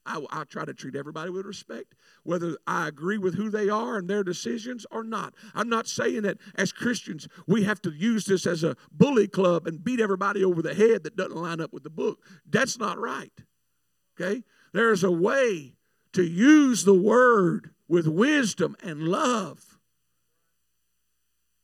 I, 0.07 0.25
I, 0.31 0.45
try 0.45 0.67
to 0.67 0.75
treat 0.75 0.97
everybody 0.97 1.31
with 1.31 1.47
respect, 1.47 1.95
whether 2.25 2.59
I 2.67 2.89
agree 2.89 3.17
with 3.17 3.35
who 3.35 3.49
they 3.49 3.71
are 3.71 3.97
and 3.97 4.09
their 4.09 4.23
decisions 4.23 4.87
or 4.91 5.03
not. 5.03 5.35
I'm 5.55 5.71
not 5.71 5.89
saying 5.89 6.23
that 6.23 6.37
as 6.57 6.73
Christians 6.73 7.27
we 7.47 7.65
have 7.65 7.81
to 7.83 7.91
use 7.91 8.27
this 8.27 8.47
as 8.47 8.63
a 8.63 8.77
bully 8.93 9.27
club 9.27 9.67
and 9.67 9.83
beat 9.83 10.01
everybody 10.01 10.45
over 10.45 10.61
the 10.61 10.75
head 10.75 11.05
that 11.05 11.17
doesn't 11.17 11.37
line 11.37 11.61
up 11.61 11.73
with 11.73 11.85
the 11.85 11.91
book. 11.91 12.19
That's 12.49 12.79
not 12.79 12.99
right. 12.99 13.33
Okay? 14.21 14.43
There's 14.75 15.05
a 15.05 15.11
way 15.11 15.75
to 16.13 16.23
use 16.23 16.85
the 16.85 16.95
word 16.95 17.71
with 17.89 18.07
wisdom 18.07 18.77
and 18.83 19.09
love 19.09 19.79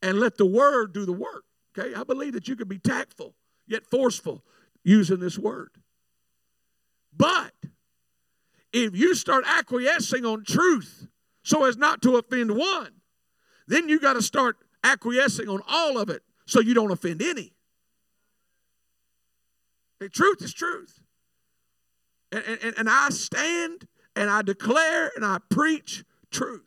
and 0.02 0.18
let 0.18 0.38
the 0.38 0.46
word 0.46 0.94
do 0.94 1.04
the 1.04 1.12
work. 1.12 1.44
Okay? 1.78 1.94
I 1.94 2.04
believe 2.04 2.32
that 2.32 2.48
you 2.48 2.56
can 2.56 2.68
be 2.68 2.78
tactful 2.78 3.34
yet 3.70 3.86
forceful 3.86 4.44
using 4.84 5.20
this 5.20 5.38
word. 5.38 5.70
But 7.16 7.52
if 8.72 8.96
you 8.96 9.14
start 9.14 9.44
acquiescing 9.46 10.24
on 10.24 10.44
truth 10.44 11.06
so 11.42 11.64
as 11.64 11.76
not 11.76 12.02
to 12.02 12.16
offend 12.16 12.56
one, 12.56 12.92
then 13.66 13.88
you 13.88 14.00
got 14.00 14.14
to 14.14 14.22
start 14.22 14.56
acquiescing 14.82 15.48
on 15.48 15.60
all 15.68 15.98
of 15.98 16.08
it 16.08 16.22
so 16.46 16.60
you 16.60 16.74
don't 16.74 16.90
offend 16.90 17.22
any. 17.22 17.52
The 19.98 20.08
truth 20.08 20.42
is 20.42 20.52
truth. 20.52 21.00
And, 22.32 22.44
and, 22.62 22.74
and 22.78 22.88
I 22.88 23.10
stand 23.10 23.86
and 24.16 24.30
I 24.30 24.42
declare 24.42 25.10
and 25.14 25.24
I 25.24 25.38
preach 25.50 26.04
truth. 26.30 26.64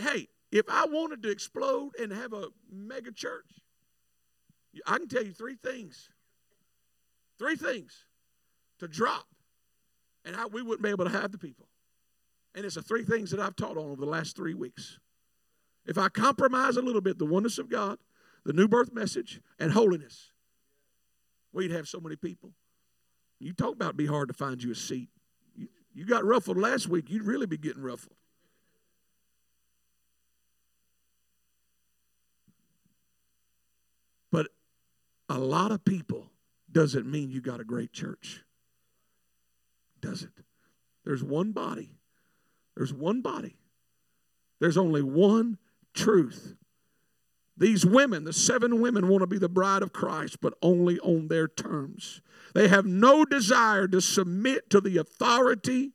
Hey, 0.00 0.28
if 0.52 0.66
I 0.68 0.86
wanted 0.86 1.22
to 1.22 1.30
explode 1.30 1.92
and 2.00 2.12
have 2.12 2.32
a 2.32 2.48
mega 2.70 3.12
church, 3.12 3.50
I 4.86 4.98
can 4.98 5.08
tell 5.08 5.24
you 5.24 5.32
three 5.32 5.56
things. 5.56 6.10
Three 7.38 7.56
things 7.56 8.04
to 8.80 8.88
drop 8.88 9.26
and 10.28 10.36
we 10.52 10.62
wouldn't 10.62 10.82
be 10.82 10.90
able 10.90 11.04
to 11.04 11.10
have 11.10 11.32
the 11.32 11.38
people. 11.38 11.68
And 12.54 12.64
it's 12.64 12.74
the 12.74 12.82
three 12.82 13.04
things 13.04 13.30
that 13.30 13.40
I've 13.40 13.56
taught 13.56 13.76
on 13.76 13.90
over 13.90 14.00
the 14.00 14.06
last 14.06 14.36
three 14.36 14.54
weeks. 14.54 14.98
If 15.86 15.96
I 15.96 16.08
compromise 16.08 16.76
a 16.76 16.82
little 16.82 17.00
bit 17.00 17.18
the 17.18 17.24
oneness 17.24 17.58
of 17.58 17.70
God, 17.70 17.98
the 18.44 18.52
new 18.52 18.68
birth 18.68 18.92
message, 18.92 19.40
and 19.58 19.72
holiness, 19.72 20.32
we'd 21.52 21.70
have 21.70 21.88
so 21.88 22.00
many 22.00 22.16
people. 22.16 22.52
You 23.38 23.52
talk 23.52 23.74
about 23.74 23.96
be 23.96 24.06
hard 24.06 24.28
to 24.28 24.34
find 24.34 24.62
you 24.62 24.72
a 24.72 24.74
seat. 24.74 25.08
You, 25.56 25.68
you 25.94 26.04
got 26.04 26.24
ruffled 26.24 26.58
last 26.58 26.88
week, 26.88 27.10
you'd 27.10 27.24
really 27.24 27.46
be 27.46 27.56
getting 27.56 27.82
ruffled. 27.82 28.16
But 34.30 34.48
a 35.28 35.38
lot 35.38 35.72
of 35.72 35.84
people 35.84 36.30
doesn't 36.70 37.10
mean 37.10 37.30
you 37.30 37.40
got 37.40 37.60
a 37.60 37.64
great 37.64 37.92
church. 37.92 38.42
Doesn't. 40.00 40.32
There's 41.04 41.22
one 41.22 41.52
body. 41.52 41.90
There's 42.76 42.92
one 42.92 43.22
body. 43.22 43.56
There's 44.60 44.76
only 44.76 45.02
one 45.02 45.58
truth. 45.94 46.54
These 47.56 47.84
women, 47.84 48.24
the 48.24 48.32
seven 48.32 48.80
women, 48.80 49.08
want 49.08 49.22
to 49.22 49.26
be 49.26 49.38
the 49.38 49.48
bride 49.48 49.82
of 49.82 49.92
Christ, 49.92 50.40
but 50.40 50.54
only 50.62 51.00
on 51.00 51.26
their 51.26 51.48
terms. 51.48 52.20
They 52.54 52.68
have 52.68 52.86
no 52.86 53.24
desire 53.24 53.88
to 53.88 54.00
submit 54.00 54.70
to 54.70 54.80
the 54.80 54.96
authority 54.98 55.92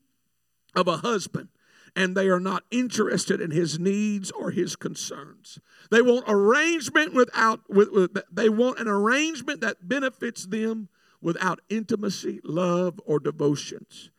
of 0.76 0.88
a 0.88 0.98
husband, 0.98 1.48
and 1.95 2.15
they 2.15 2.27
are 2.27 2.39
not 2.39 2.63
interested 2.71 3.39
in 3.39 3.51
his 3.51 3.77
needs 3.77 4.32
or 4.32 4.51
his 4.51 4.75
concerns. 4.75 5.60
They 5.91 6.01
want 6.01 6.25
arrangement 6.27 7.13
without, 7.13 7.62
with, 7.69 7.91
with, 7.91 8.17
they 8.32 8.49
want 8.49 8.79
an 8.79 8.88
arrangement 8.88 9.62
that 9.62 9.88
benefits 9.88 10.45
them 10.45 10.89
without 11.21 11.62
intimacy, 11.69 12.41
love, 12.43 12.99
or 13.06 13.19
devotions. 13.19 14.10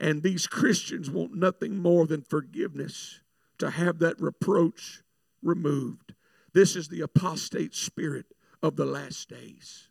And 0.00 0.22
these 0.22 0.46
Christians 0.46 1.10
want 1.10 1.34
nothing 1.34 1.76
more 1.76 2.06
than 2.06 2.22
forgiveness 2.22 3.20
to 3.58 3.70
have 3.70 3.98
that 3.98 4.20
reproach 4.20 5.02
removed. 5.42 6.14
This 6.54 6.74
is 6.74 6.88
the 6.88 7.02
apostate 7.02 7.74
spirit 7.74 8.26
of 8.62 8.76
the 8.76 8.86
last 8.86 9.28
days. 9.28 9.88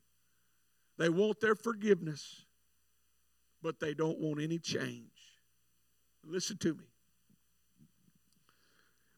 They 0.98 1.10
want 1.10 1.40
their 1.40 1.56
forgiveness, 1.56 2.46
but 3.62 3.80
they 3.80 3.94
don't 3.94 4.20
want 4.20 4.42
any 4.42 4.58
change. 4.58 5.12
Listen 6.26 6.58
to 6.58 6.74
me. 6.74 6.86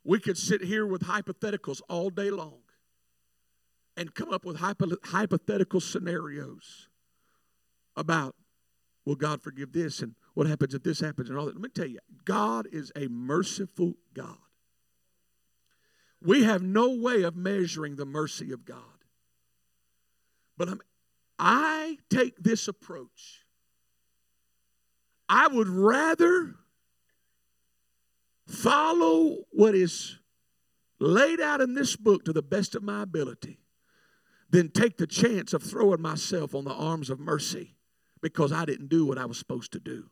We 0.03 0.19
could 0.19 0.37
sit 0.37 0.63
here 0.63 0.85
with 0.85 1.03
hypotheticals 1.03 1.81
all 1.87 2.09
day 2.09 2.31
long 2.31 2.61
and 3.95 4.15
come 4.15 4.33
up 4.33 4.45
with 4.45 4.57
hypothetical 4.57 5.79
scenarios 5.79 6.87
about, 7.95 8.35
will 9.05 9.15
God 9.15 9.41
forgive 9.41 9.73
this 9.73 10.01
and 10.01 10.15
what 10.33 10.47
happens 10.47 10.73
if 10.73 10.83
this 10.83 10.99
happens 10.99 11.29
and 11.29 11.37
all 11.37 11.45
that. 11.45 11.55
Let 11.55 11.61
me 11.61 11.69
tell 11.69 11.87
you, 11.87 11.99
God 12.25 12.67
is 12.71 12.91
a 12.95 13.07
merciful 13.07 13.93
God. 14.13 14.37
We 16.21 16.43
have 16.43 16.61
no 16.61 16.95
way 16.95 17.23
of 17.23 17.35
measuring 17.35 17.95
the 17.95 18.05
mercy 18.05 18.51
of 18.51 18.63
God. 18.63 18.77
But 20.57 20.69
I'm, 20.69 20.81
I 21.39 21.97
take 22.09 22.37
this 22.37 22.67
approach. 22.67 23.45
I 25.27 25.47
would 25.47 25.67
rather 25.67 26.55
follow 28.47 29.37
what 29.51 29.75
is 29.75 30.17
laid 30.99 31.39
out 31.39 31.61
in 31.61 31.73
this 31.73 31.95
book 31.95 32.25
to 32.25 32.33
the 32.33 32.41
best 32.41 32.75
of 32.75 32.83
my 32.83 33.01
ability 33.01 33.59
than 34.49 34.69
take 34.69 34.97
the 34.97 35.07
chance 35.07 35.53
of 35.53 35.63
throwing 35.63 36.01
myself 36.01 36.53
on 36.53 36.65
the 36.65 36.73
arms 36.73 37.09
of 37.09 37.19
mercy 37.19 37.75
because 38.21 38.51
I 38.51 38.65
didn't 38.65 38.89
do 38.89 39.05
what 39.05 39.17
I 39.17 39.25
was 39.25 39.39
supposed 39.39 39.71
to 39.73 39.79
do. 39.79 40.09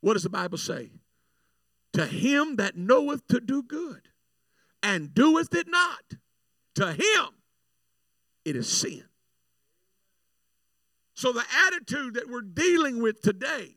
What 0.00 0.14
does 0.14 0.24
the 0.24 0.30
Bible 0.30 0.58
say? 0.58 0.90
To 1.92 2.06
him 2.06 2.56
that 2.56 2.76
knoweth 2.76 3.26
to 3.28 3.40
do 3.40 3.62
good 3.62 4.08
and 4.82 5.14
doeth 5.14 5.54
it 5.54 5.68
not, 5.68 6.14
to 6.74 6.92
him 6.92 7.28
it 8.44 8.56
is 8.56 8.68
sin. 8.68 9.04
So 11.14 11.32
the 11.32 11.44
attitude 11.66 12.14
that 12.14 12.28
we're 12.28 12.40
dealing 12.40 13.00
with 13.00 13.20
today 13.20 13.76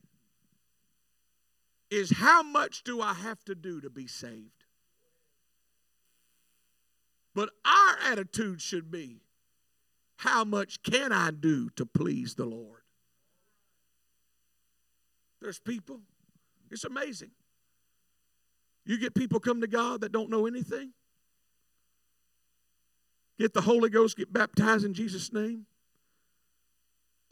is 1.89 2.11
how 2.17 2.43
much 2.43 2.83
do 2.83 3.01
I 3.01 3.13
have 3.13 3.43
to 3.45 3.55
do 3.55 3.81
to 3.81 3.89
be 3.89 4.07
saved? 4.07 4.65
But 7.33 7.49
our 7.65 8.11
attitude 8.11 8.61
should 8.61 8.89
be 8.89 9.21
how 10.17 10.43
much 10.43 10.81
can 10.83 11.11
I 11.11 11.31
do 11.31 11.69
to 11.71 11.85
please 11.85 12.35
the 12.35 12.45
Lord? 12.45 12.81
There's 15.41 15.59
people, 15.59 15.99
it's 16.71 16.85
amazing. 16.85 17.31
You 18.85 18.97
get 18.97 19.13
people 19.13 19.39
come 19.39 19.61
to 19.61 19.67
God 19.67 20.01
that 20.01 20.11
don't 20.11 20.29
know 20.29 20.47
anything. 20.47 20.93
Get 23.37 23.53
the 23.53 23.61
Holy 23.61 23.89
Ghost, 23.89 24.17
get 24.17 24.31
baptized 24.31 24.85
in 24.85 24.93
Jesus' 24.93 25.33
name. 25.33 25.65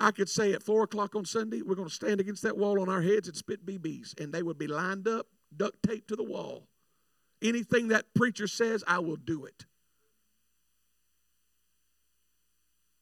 I 0.03 0.11
could 0.11 0.27
say 0.27 0.51
at 0.51 0.61
four 0.61 0.83
o'clock 0.83 1.15
on 1.15 1.23
Sunday, 1.23 1.61
we're 1.61 1.75
going 1.75 1.87
to 1.87 1.93
stand 1.93 2.19
against 2.19 2.43
that 2.43 2.57
wall 2.57 2.81
on 2.81 2.89
our 2.89 3.01
heads 3.01 3.29
and 3.29 3.37
spit 3.37 3.65
BBs, 3.65 4.19
and 4.19 4.33
they 4.33 4.43
would 4.43 4.57
be 4.57 4.67
lined 4.67 5.07
up, 5.07 5.27
duct 5.55 5.81
taped 5.81 6.09
to 6.09 6.17
the 6.17 6.23
wall. 6.23 6.67
Anything 7.41 7.87
that 7.87 8.13
preacher 8.13 8.45
says, 8.45 8.83
I 8.85 8.99
will 8.99 9.15
do 9.15 9.45
it. 9.45 9.65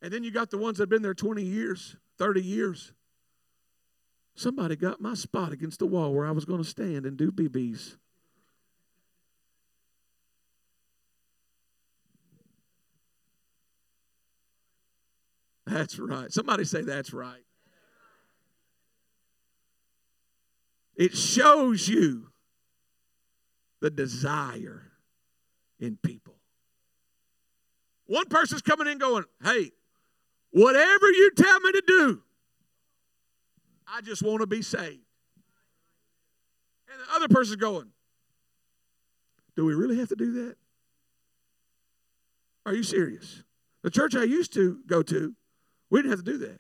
And 0.03 0.13
then 0.13 0.23
you 0.23 0.29
got 0.29 0.51
the 0.51 0.59
ones 0.59 0.77
that 0.77 0.83
have 0.83 0.89
been 0.89 1.01
there 1.01 1.15
20 1.15 1.41
years, 1.41 1.95
30 2.19 2.43
years. 2.43 2.93
Somebody 4.35 4.75
got 4.75 5.01
my 5.01 5.15
spot 5.15 5.51
against 5.51 5.79
the 5.79 5.87
wall 5.87 6.13
where 6.13 6.27
I 6.27 6.31
was 6.31 6.45
going 6.45 6.61
to 6.61 6.69
stand 6.69 7.07
and 7.07 7.17
do 7.17 7.31
BBs. 7.31 7.97
That's 15.71 15.97
right. 15.97 16.31
Somebody 16.31 16.65
say 16.65 16.81
that's 16.81 17.13
right. 17.13 17.43
It 20.97 21.15
shows 21.15 21.88
you 21.88 22.27
the 23.79 23.89
desire 23.89 24.91
in 25.79 25.97
people. 26.03 26.36
One 28.05 28.25
person's 28.25 28.62
coming 28.62 28.88
in 28.88 28.97
going, 28.97 29.23
hey, 29.41 29.71
whatever 30.51 31.10
you 31.10 31.31
tell 31.38 31.60
me 31.62 31.71
to 31.71 31.84
do, 31.88 32.21
I 33.88 34.01
just 34.01 34.21
want 34.21 34.41
to 34.41 34.47
be 34.47 34.62
saved. 34.62 34.99
And 36.91 36.99
the 36.99 37.15
other 37.15 37.29
person's 37.29 37.55
going, 37.55 37.88
do 39.55 39.63
we 39.63 39.73
really 39.73 39.97
have 39.99 40.10
to 40.10 40.15
do 40.15 40.34
that? 40.34 40.55
Are 42.65 42.73
you 42.73 42.84
serious? 42.84 43.43
The 43.84 43.89
church 43.89 44.15
I 44.15 44.23
used 44.23 44.53
to 44.53 44.79
go 44.86 45.01
to, 45.03 45.34
we 45.91 45.99
didn't 45.99 46.12
have 46.12 46.23
to 46.23 46.32
do 46.32 46.38
that. 46.39 46.60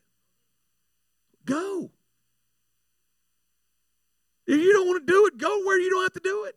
Go. 1.45 1.89
If 4.45 4.59
you 4.59 4.73
don't 4.73 4.87
want 4.87 5.07
to 5.07 5.11
do 5.11 5.25
it, 5.25 5.37
go 5.37 5.63
where 5.65 5.79
you 5.79 5.89
don't 5.89 6.03
have 6.03 6.13
to 6.13 6.19
do 6.19 6.43
it. 6.43 6.55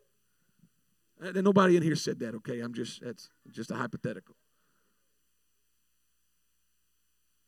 Uh, 1.23 1.29
and 1.29 1.43
nobody 1.45 1.77
in 1.77 1.83
here 1.83 1.95
said 1.95 2.19
that, 2.19 2.35
okay? 2.35 2.59
I'm 2.59 2.73
just 2.73 3.01
that's 3.01 3.29
just 3.49 3.71
a 3.71 3.75
hypothetical. 3.75 4.35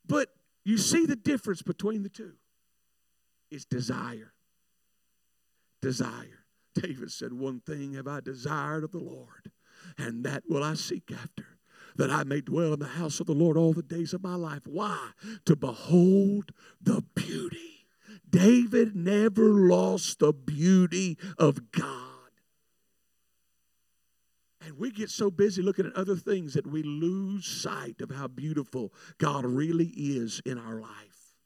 But 0.06 0.30
you 0.64 0.78
see 0.78 1.04
the 1.04 1.16
difference 1.16 1.60
between 1.60 2.02
the 2.02 2.08
two. 2.08 2.32
It's 3.50 3.66
desire. 3.66 4.32
Desire. 5.82 6.46
David 6.74 7.12
said, 7.12 7.34
One 7.34 7.60
thing 7.60 7.94
have 7.94 8.08
I 8.08 8.20
desired 8.20 8.84
of 8.84 8.92
the 8.92 8.98
Lord, 8.98 9.50
and 9.98 10.24
that 10.24 10.44
will 10.48 10.64
I 10.64 10.74
seek 10.74 11.12
after 11.12 11.57
that 11.96 12.10
I 12.10 12.24
may 12.24 12.40
dwell 12.40 12.72
in 12.72 12.80
the 12.80 12.86
house 12.86 13.20
of 13.20 13.26
the 13.26 13.32
Lord 13.34 13.56
all 13.56 13.72
the 13.72 13.82
days 13.82 14.12
of 14.12 14.22
my 14.22 14.34
life. 14.34 14.62
Why? 14.66 15.10
To 15.46 15.56
behold 15.56 16.52
the 16.80 17.02
beauty. 17.14 17.86
David 18.28 18.94
never 18.94 19.44
lost 19.44 20.18
the 20.18 20.32
beauty 20.32 21.16
of 21.38 21.72
God. 21.72 22.08
And 24.60 24.78
we 24.78 24.90
get 24.90 25.08
so 25.08 25.30
busy 25.30 25.62
looking 25.62 25.86
at 25.86 25.94
other 25.94 26.16
things 26.16 26.54
that 26.54 26.66
we 26.66 26.82
lose 26.82 27.46
sight 27.46 28.00
of 28.02 28.10
how 28.10 28.28
beautiful 28.28 28.92
God 29.16 29.46
really 29.46 29.86
is 29.86 30.42
in 30.44 30.58
our 30.58 30.80
life. 30.80 31.36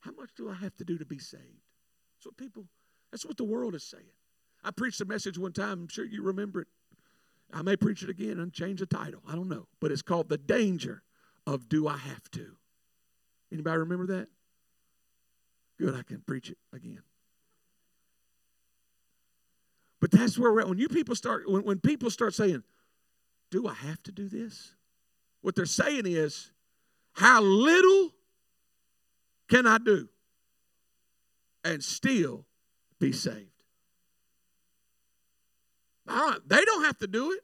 How 0.00 0.12
much 0.12 0.30
do 0.36 0.48
I 0.48 0.54
have 0.54 0.74
to 0.76 0.84
do 0.84 0.96
to 0.98 1.04
be 1.04 1.18
saved? 1.18 1.42
That's 2.16 2.26
what 2.26 2.36
people, 2.36 2.64
that's 3.10 3.26
what 3.26 3.36
the 3.36 3.44
world 3.44 3.74
is 3.74 3.84
saying. 3.84 4.04
I 4.64 4.70
preached 4.70 5.00
a 5.00 5.04
message 5.04 5.36
one 5.36 5.52
time, 5.52 5.72
I'm 5.82 5.88
sure 5.88 6.06
you 6.06 6.22
remember 6.22 6.62
it. 6.62 6.68
I 7.52 7.62
may 7.62 7.76
preach 7.76 8.02
it 8.02 8.10
again 8.10 8.38
and 8.38 8.52
change 8.52 8.80
the 8.80 8.86
title. 8.86 9.22
I 9.28 9.34
don't 9.34 9.48
know. 9.48 9.66
But 9.80 9.92
it's 9.92 10.02
called 10.02 10.28
The 10.28 10.38
Danger 10.38 11.02
of 11.46 11.68
Do 11.68 11.86
I 11.88 11.96
Have 11.96 12.30
to? 12.32 12.56
Anybody 13.52 13.78
remember 13.78 14.06
that? 14.08 14.28
Good, 15.78 15.94
I 15.94 16.02
can 16.02 16.20
preach 16.26 16.50
it 16.50 16.58
again. 16.72 17.02
But 20.00 20.10
that's 20.10 20.38
where 20.38 20.52
we're 20.52 20.60
at. 20.60 20.68
When 20.68 20.78
you 20.78 20.88
people 20.88 21.14
start, 21.14 21.48
when, 21.48 21.62
when 21.62 21.78
people 21.78 22.10
start 22.10 22.34
saying, 22.34 22.62
Do 23.50 23.66
I 23.66 23.74
have 23.74 24.02
to 24.04 24.12
do 24.12 24.28
this? 24.28 24.74
What 25.42 25.54
they're 25.54 25.66
saying 25.66 26.06
is, 26.06 26.50
How 27.12 27.40
little 27.40 28.12
can 29.48 29.66
I 29.66 29.78
do 29.78 30.08
and 31.64 31.82
still 31.82 32.46
be 33.00 33.12
saved. 33.12 33.55
They 36.06 36.64
don't 36.64 36.84
have 36.84 36.98
to 36.98 37.06
do 37.06 37.32
it. 37.32 37.40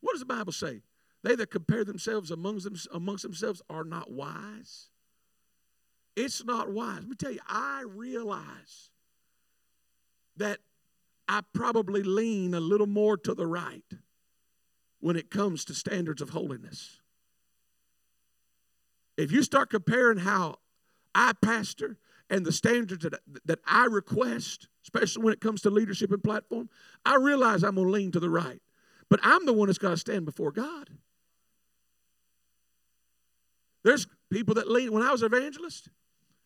What 0.00 0.12
does 0.12 0.20
the 0.20 0.26
Bible 0.26 0.52
say? 0.52 0.82
They 1.22 1.34
that 1.34 1.50
compare 1.50 1.84
themselves 1.84 2.30
amongst, 2.30 2.64
them, 2.64 2.76
amongst 2.92 3.24
themselves 3.24 3.62
are 3.68 3.84
not 3.84 4.10
wise. 4.10 4.88
It's 6.14 6.44
not 6.44 6.70
wise. 6.70 7.00
Let 7.00 7.08
me 7.08 7.16
tell 7.16 7.32
you, 7.32 7.40
I 7.48 7.84
realize 7.86 8.90
that 10.36 10.60
I 11.28 11.42
probably 11.52 12.02
lean 12.02 12.54
a 12.54 12.60
little 12.60 12.86
more 12.86 13.16
to 13.18 13.34
the 13.34 13.46
right 13.46 13.84
when 15.00 15.16
it 15.16 15.30
comes 15.30 15.64
to 15.64 15.74
standards 15.74 16.22
of 16.22 16.30
holiness. 16.30 17.00
If 19.16 19.32
you 19.32 19.42
start 19.42 19.70
comparing 19.70 20.18
how 20.18 20.58
I 21.14 21.32
pastor 21.32 21.96
and 22.28 22.44
the 22.44 22.52
standards 22.52 23.04
that, 23.04 23.20
that 23.44 23.60
I 23.66 23.84
request, 23.84 24.68
especially 24.84 25.24
when 25.24 25.32
it 25.32 25.40
comes 25.40 25.62
to 25.62 25.70
leadership 25.70 26.10
and 26.10 26.22
platform, 26.22 26.68
I 27.04 27.16
realize 27.16 27.62
I'm 27.62 27.76
going 27.76 27.86
to 27.86 27.92
lean 27.92 28.12
to 28.12 28.20
the 28.20 28.30
right. 28.30 28.60
But 29.08 29.20
I'm 29.22 29.46
the 29.46 29.52
one 29.52 29.68
that's 29.68 29.78
got 29.78 29.90
to 29.90 29.96
stand 29.96 30.24
before 30.24 30.50
God. 30.50 30.90
There's 33.84 34.08
people 34.30 34.54
that 34.54 34.68
lean. 34.68 34.92
When 34.92 35.04
I 35.04 35.12
was 35.12 35.22
evangelist, 35.22 35.88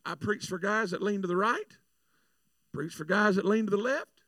I 0.04 0.14
preached 0.14 0.48
for 0.48 0.58
guys 0.58 0.90
that 0.90 1.02
lean 1.02 1.22
to 1.22 1.28
the 1.28 1.36
right, 1.36 1.76
preached 2.72 2.96
for 2.96 3.04
guys 3.04 3.36
that 3.36 3.46
lean 3.46 3.64
to 3.64 3.70
the 3.70 3.78
left, 3.78 4.20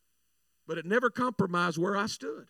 but 0.66 0.78
it 0.78 0.86
never 0.86 1.10
compromised 1.10 1.76
where 1.76 1.96
I 1.96 2.06
stood. 2.06 2.48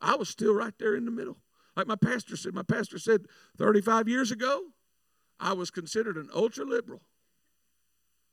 I 0.00 0.16
was 0.16 0.28
still 0.28 0.54
right 0.54 0.74
there 0.78 0.94
in 0.94 1.06
the 1.06 1.10
middle. 1.10 1.38
Like 1.76 1.86
my 1.86 1.96
pastor 1.96 2.36
said, 2.36 2.54
my 2.54 2.62
pastor 2.62 2.98
said 2.98 3.26
35 3.56 4.08
years 4.08 4.30
ago, 4.30 4.64
I 5.40 5.52
was 5.52 5.70
considered 5.70 6.16
an 6.16 6.28
ultra 6.34 6.64
liberal. 6.64 7.00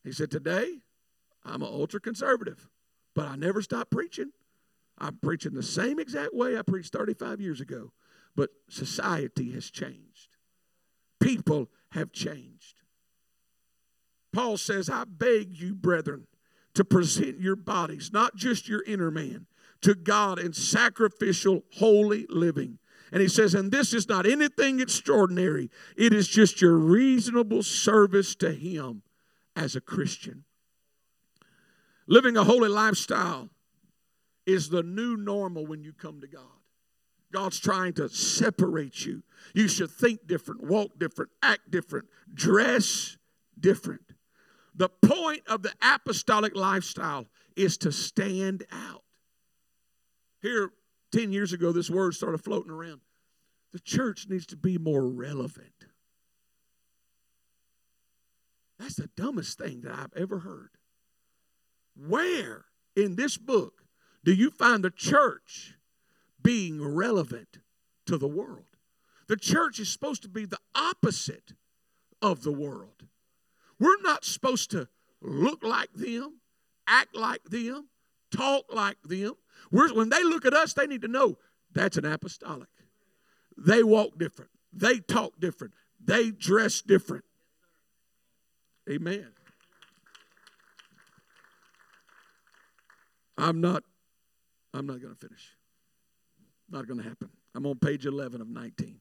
He 0.06 0.12
said, 0.12 0.32
Today, 0.32 0.82
I'm 1.44 1.62
an 1.62 1.70
ultra 1.72 2.00
conservative, 2.00 2.70
but 3.14 3.28
I 3.28 3.36
never 3.36 3.62
stopped 3.62 3.92
preaching. 3.92 4.32
I'm 4.98 5.18
preaching 5.18 5.54
the 5.54 5.64
same 5.64 6.00
exact 6.00 6.34
way 6.34 6.58
I 6.58 6.62
preached 6.62 6.94
35 6.94 7.42
years 7.42 7.60
ago, 7.60 7.92
but 8.36 8.52
society 8.70 9.52
has 9.52 9.70
changed. 9.70 10.30
People 11.20 11.70
have 11.90 12.12
changed. 12.14 12.82
Paul 14.32 14.58
says, 14.58 14.90
I 14.90 15.06
beg 15.06 15.58
you, 15.60 15.74
brethren, 15.74 16.28
to 16.76 16.86
present 16.86 17.40
your 17.40 17.56
bodies, 17.56 18.12
not 18.14 18.36
just 18.36 18.70
your 18.70 18.84
inner 18.84 19.12
man, 19.12 19.48
to 19.82 19.96
God 19.96 20.40
in 20.40 20.54
sacrificial, 20.54 21.64
holy 21.78 22.26
living. 22.30 22.80
And 23.12 23.22
he 23.22 23.28
says, 23.28 23.54
and 23.54 23.72
this 23.72 23.94
is 23.94 24.10
not 24.10 24.26
anything 24.26 24.80
extraordinary, 24.80 25.70
it 25.96 26.14
is 26.14 26.28
just 26.28 26.62
your 26.62 26.78
reasonable 26.78 27.64
service 27.64 28.36
to 28.36 28.52
Him 28.52 29.04
as 29.56 29.76
a 29.76 29.82
Christian. 29.82 30.44
Living 32.08 32.38
a 32.38 32.44
holy 32.44 32.70
lifestyle 32.70 33.50
is 34.46 34.70
the 34.70 34.84
new 34.84 35.18
normal 35.18 35.66
when 35.66 35.84
you 35.84 35.94
come 35.94 36.22
to 36.22 36.28
God. 36.28 36.44
God's 37.32 37.60
trying 37.60 37.94
to 37.94 38.08
separate 38.08 39.06
you. 39.06 39.24
You 39.54 39.68
should 39.68 39.92
think 39.92 40.28
different, 40.28 40.64
walk 40.64 40.98
different, 40.98 41.32
act 41.42 41.72
different, 41.72 42.06
dress 42.34 43.18
different. 43.60 44.02
The 44.76 44.90
point 44.90 45.42
of 45.48 45.64
the 45.64 45.74
apostolic 45.82 46.56
lifestyle 46.56 47.26
is 47.56 47.78
to 47.80 47.92
stand 47.92 48.66
out. 48.72 49.04
Here, 50.42 50.70
10 51.12 51.32
years 51.32 51.54
ago, 51.54 51.72
this 51.72 51.90
word 51.90 52.14
started 52.14 52.40
floating 52.40 52.72
around. 52.72 53.02
The 53.72 53.80
church 53.80 54.28
needs 54.30 54.46
to 54.48 54.56
be 54.56 54.78
more 54.78 55.08
relevant. 55.08 55.85
That's 58.80 58.96
the 58.96 59.10
dumbest 59.16 59.58
thing 59.58 59.82
that 59.82 59.94
I've 59.94 60.14
ever 60.16 60.40
heard. 60.40 60.70
Where 61.96 62.66
in 62.96 63.16
this 63.16 63.38
book 63.38 63.84
do 64.24 64.34
you 64.34 64.50
find 64.50 64.84
the 64.84 64.92
church 64.92 65.76
being 66.42 66.86
relevant 66.86 67.60
to 68.06 68.18
the 68.18 68.28
world? 68.28 68.66
The 69.28 69.38
church 69.38 69.80
is 69.80 69.90
supposed 69.90 70.22
to 70.24 70.30
be 70.30 70.46
the 70.46 70.60
opposite 70.76 71.54
of 72.22 72.44
the 72.44 72.52
world. 72.52 73.06
We're 73.80 74.02
not 74.02 74.26
supposed 74.26 74.72
to 74.72 74.88
look 75.22 75.64
like 75.64 75.94
them, 75.94 76.40
act 76.88 77.16
like 77.16 77.44
them, 77.46 77.88
talk 78.36 78.66
like 78.74 79.02
them. 79.04 79.34
We're, 79.72 79.94
when 79.94 80.10
they 80.10 80.24
look 80.24 80.46
at 80.46 80.54
us, 80.54 80.74
they 80.74 80.88
need 80.88 81.02
to 81.02 81.08
know 81.08 81.38
that's 81.74 81.98
an 81.98 82.06
apostolic. 82.06 82.70
They 83.58 83.84
walk 83.84 84.18
different, 84.18 84.52
they 84.74 85.00
talk 85.00 85.40
different, 85.40 85.74
they 86.04 86.32
dress 86.32 86.82
different. 86.82 87.24
Amen. 88.90 89.28
I'm 93.38 93.62
not 93.62 93.84
I'm 94.74 94.86
not 94.86 95.02
going 95.02 95.14
to 95.14 95.20
finish. 95.20 95.56
Not 96.70 96.86
going 96.88 97.02
to 97.02 97.08
happen. 97.08 97.30
I'm 97.54 97.66
on 97.66 97.78
page 97.78 98.06
11 98.06 98.42
of 98.42 98.50
19. 98.50 99.00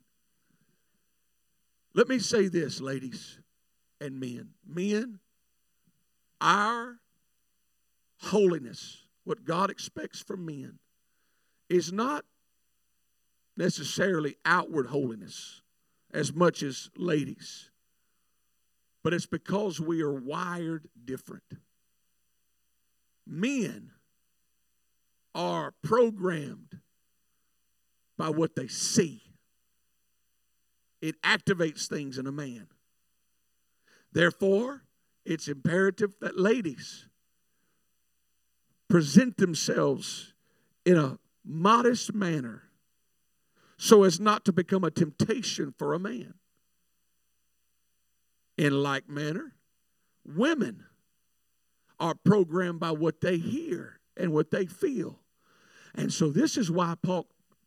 Let 1.94 2.08
me 2.08 2.18
say 2.20 2.46
this, 2.48 2.80
ladies 2.80 3.40
and 4.00 4.20
men. 4.20 4.50
Men, 4.66 5.18
our 6.40 6.98
holiness, 8.20 9.04
what 9.24 9.44
God 9.44 9.70
expects 9.70 10.20
from 10.22 10.46
men, 10.46 10.78
is 11.68 11.92
not 11.92 12.24
necessarily 13.56 14.36
outward 14.44 14.86
holiness 14.86 15.62
as 16.12 16.32
much 16.32 16.62
as 16.62 16.90
ladies, 16.96 17.70
but 19.04 19.12
it's 19.12 19.26
because 19.26 19.78
we 19.78 20.00
are 20.00 20.12
wired 20.12 20.88
different. 21.04 21.44
Men 23.26 23.90
are 25.34 25.74
programmed 25.82 26.80
by 28.16 28.30
what 28.30 28.56
they 28.56 28.66
see. 28.66 29.20
It 31.02 31.20
activates 31.20 31.86
things 31.86 32.16
in 32.16 32.26
a 32.26 32.32
man. 32.32 32.66
Therefore, 34.10 34.84
it's 35.26 35.48
imperative 35.48 36.14
that 36.20 36.38
ladies 36.38 37.06
present 38.88 39.36
themselves 39.36 40.32
in 40.86 40.96
a 40.96 41.18
modest 41.44 42.14
manner 42.14 42.62
so 43.76 44.04
as 44.04 44.18
not 44.18 44.46
to 44.46 44.52
become 44.52 44.82
a 44.82 44.90
temptation 44.90 45.74
for 45.76 45.92
a 45.92 45.98
man. 45.98 46.34
In 48.56 48.82
like 48.82 49.08
manner, 49.08 49.54
women 50.24 50.84
are 51.98 52.14
programmed 52.14 52.80
by 52.80 52.92
what 52.92 53.20
they 53.20 53.36
hear 53.36 54.00
and 54.16 54.32
what 54.32 54.50
they 54.50 54.66
feel. 54.66 55.20
And 55.94 56.12
so 56.12 56.30
this 56.30 56.56
is 56.56 56.70
why 56.70 56.94
Paul, 57.02 57.26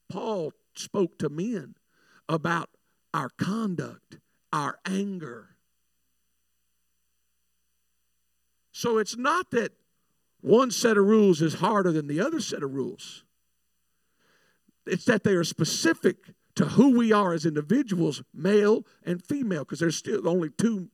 Paul 0.09 0.53
spoke 0.75 1.17
to 1.19 1.29
men 1.29 1.75
about 2.29 2.69
our 3.13 3.29
conduct, 3.29 4.17
our 4.51 4.79
anger. 4.85 5.55
So 8.71 8.97
it's 8.97 9.17
not 9.17 9.51
that 9.51 9.71
one 10.41 10.71
set 10.71 10.97
of 10.97 11.05
rules 11.05 11.41
is 11.41 11.55
harder 11.55 11.91
than 11.91 12.07
the 12.07 12.21
other 12.21 12.39
set 12.39 12.63
of 12.63 12.73
rules. 12.73 13.23
It's 14.85 15.05
that 15.05 15.23
they 15.23 15.33
are 15.33 15.43
specific 15.43 16.17
to 16.57 16.65
who 16.65 16.97
we 16.97 17.11
are 17.11 17.33
as 17.33 17.45
individuals, 17.45 18.23
male 18.33 18.83
and 19.05 19.23
female, 19.23 19.63
because 19.63 19.79
there's 19.79 19.95
still 19.95 20.27
only 20.27 20.49
two 20.49 20.89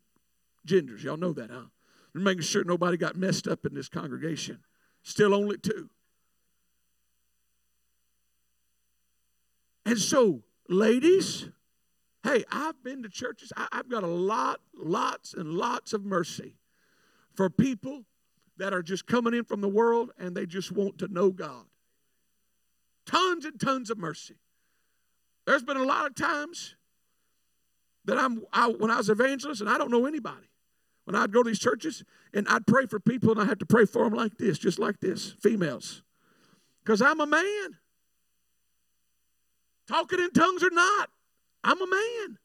genders. 0.65 1.03
Y'all 1.03 1.15
know 1.15 1.31
that, 1.31 1.49
huh? 1.49 1.67
We're 2.13 2.21
making 2.21 2.43
sure 2.43 2.65
nobody 2.65 2.97
got 2.97 3.15
messed 3.15 3.47
up 3.47 3.65
in 3.65 3.73
this 3.73 3.87
congregation. 3.87 4.59
Still 5.03 5.33
only 5.33 5.57
two. 5.57 5.89
And 9.85 9.97
so, 9.97 10.43
ladies, 10.67 11.49
hey, 12.23 12.43
I've 12.51 12.83
been 12.83 13.01
to 13.03 13.09
churches. 13.09 13.53
I, 13.55 13.67
have 13.71 13.89
got 13.89 14.03
a 14.03 14.07
lot, 14.07 14.59
lots, 14.75 15.33
and 15.33 15.53
lots 15.53 15.93
of 15.93 16.03
mercy 16.03 16.57
for 17.35 17.49
people 17.49 18.03
that 18.57 18.73
are 18.73 18.83
just 18.83 19.07
coming 19.07 19.33
in 19.33 19.45
from 19.45 19.61
the 19.61 19.69
world 19.69 20.11
and 20.19 20.35
they 20.35 20.45
just 20.45 20.73
want 20.73 20.97
to 20.99 21.07
know 21.07 21.31
God. 21.31 21.65
Tons 23.05 23.45
and 23.45 23.59
tons 23.59 23.89
of 23.89 23.97
mercy. 23.97 24.35
There's 25.45 25.63
been 25.63 25.77
a 25.77 25.83
lot 25.83 26.05
of 26.05 26.15
times 26.15 26.75
that 28.05 28.17
I'm 28.17 28.43
I, 28.51 28.67
when 28.67 28.91
I 28.91 28.97
was 28.97 29.09
evangelist 29.09 29.61
and 29.61 29.69
I 29.69 29.77
don't 29.77 29.91
know 29.91 30.05
anybody. 30.05 30.49
When 31.05 31.15
I'd 31.15 31.33
go 31.33 31.43
to 31.43 31.49
these 31.49 31.59
churches 31.59 32.03
and 32.33 32.47
I'd 32.47 32.65
pray 32.65 32.85
for 32.85 32.99
people 32.99 33.31
and 33.31 33.41
I 33.41 33.45
had 33.45 33.59
to 33.59 33.65
pray 33.65 33.85
for 33.85 34.05
them 34.05 34.13
like 34.13 34.37
this, 34.37 34.57
just 34.57 34.79
like 34.79 34.99
this, 35.01 35.35
females. 35.41 36.01
Because 36.83 37.01
I'm 37.01 37.19
a 37.19 37.25
man. 37.25 37.77
Talking 39.87 40.19
in 40.19 40.31
tongues 40.31 40.63
or 40.63 40.69
not, 40.69 41.09
I'm 41.63 41.81
a 41.81 41.87
man. 41.87 42.37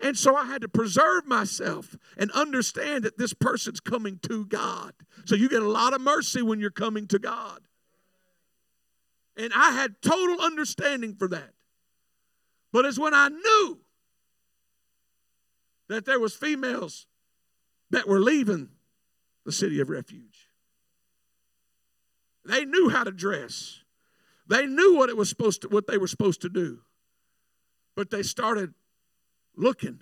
And 0.00 0.16
so 0.16 0.34
I 0.34 0.46
had 0.46 0.62
to 0.62 0.68
preserve 0.68 1.26
myself 1.26 1.96
and 2.16 2.30
understand 2.32 3.04
that 3.04 3.18
this 3.18 3.32
person's 3.32 3.80
coming 3.80 4.18
to 4.22 4.44
God. 4.46 4.92
So 5.24 5.34
you 5.34 5.48
get 5.48 5.62
a 5.62 5.68
lot 5.68 5.92
of 5.92 6.00
mercy 6.00 6.42
when 6.42 6.60
you're 6.60 6.70
coming 6.70 7.06
to 7.08 7.18
God. 7.18 7.60
And 9.36 9.52
I 9.54 9.70
had 9.72 10.00
total 10.02 10.40
understanding 10.40 11.14
for 11.14 11.28
that. 11.28 11.50
But 12.74 12.86
it's 12.86 12.98
when 12.98 13.14
I 13.14 13.28
knew 13.28 13.78
that 15.86 16.06
there 16.06 16.18
was 16.18 16.34
females 16.34 17.06
that 17.90 18.08
were 18.08 18.18
leaving 18.18 18.68
the 19.46 19.52
city 19.52 19.78
of 19.78 19.90
refuge. 19.90 20.48
They 22.44 22.64
knew 22.64 22.88
how 22.88 23.04
to 23.04 23.12
dress. 23.12 23.78
They 24.48 24.66
knew 24.66 24.96
what 24.96 25.08
it 25.08 25.16
was 25.16 25.28
supposed 25.28 25.62
to 25.62 25.68
what 25.68 25.86
they 25.86 25.98
were 25.98 26.08
supposed 26.08 26.40
to 26.40 26.48
do. 26.48 26.80
But 27.94 28.10
they 28.10 28.24
started 28.24 28.74
looking 29.56 30.00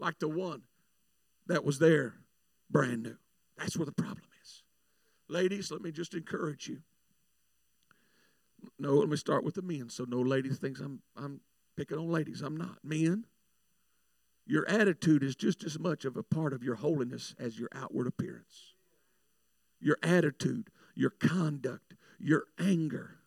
like 0.00 0.18
the 0.18 0.28
one 0.28 0.62
that 1.46 1.64
was 1.64 1.78
there 1.78 2.14
brand 2.68 3.04
new. 3.04 3.18
That's 3.56 3.76
where 3.76 3.86
the 3.86 3.92
problem 3.92 4.26
is. 4.42 4.64
Ladies, 5.28 5.70
let 5.70 5.80
me 5.80 5.92
just 5.92 6.14
encourage 6.14 6.66
you. 6.66 6.78
No, 8.80 8.94
let 8.94 9.08
me 9.08 9.16
start 9.16 9.44
with 9.44 9.54
the 9.54 9.62
men. 9.62 9.90
So 9.90 10.04
no 10.08 10.20
ladies 10.20 10.58
thinks 10.58 10.80
I'm 10.80 11.00
I'm 11.16 11.40
picking 11.76 11.98
on 11.98 12.10
ladies. 12.10 12.42
I'm 12.42 12.56
not. 12.56 12.78
Men, 12.82 13.26
your 14.46 14.68
attitude 14.68 15.22
is 15.22 15.34
just 15.34 15.64
as 15.64 15.78
much 15.78 16.04
of 16.04 16.16
a 16.16 16.22
part 16.22 16.52
of 16.52 16.62
your 16.62 16.76
holiness 16.76 17.34
as 17.38 17.58
your 17.58 17.68
outward 17.74 18.06
appearance. 18.06 18.74
Your 19.80 19.98
attitude, 20.02 20.70
your 20.94 21.10
conduct, 21.10 21.94
your 22.18 22.44
anger, 22.58 23.18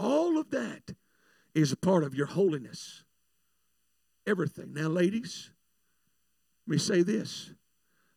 all 0.00 0.38
of 0.38 0.50
that 0.50 0.94
is 1.54 1.72
a 1.72 1.76
part 1.76 2.04
of 2.04 2.14
your 2.14 2.26
holiness. 2.26 3.04
Everything. 4.26 4.72
Now, 4.72 4.88
ladies, 4.88 5.50
let 6.66 6.72
me 6.72 6.78
say 6.78 7.02
this. 7.02 7.52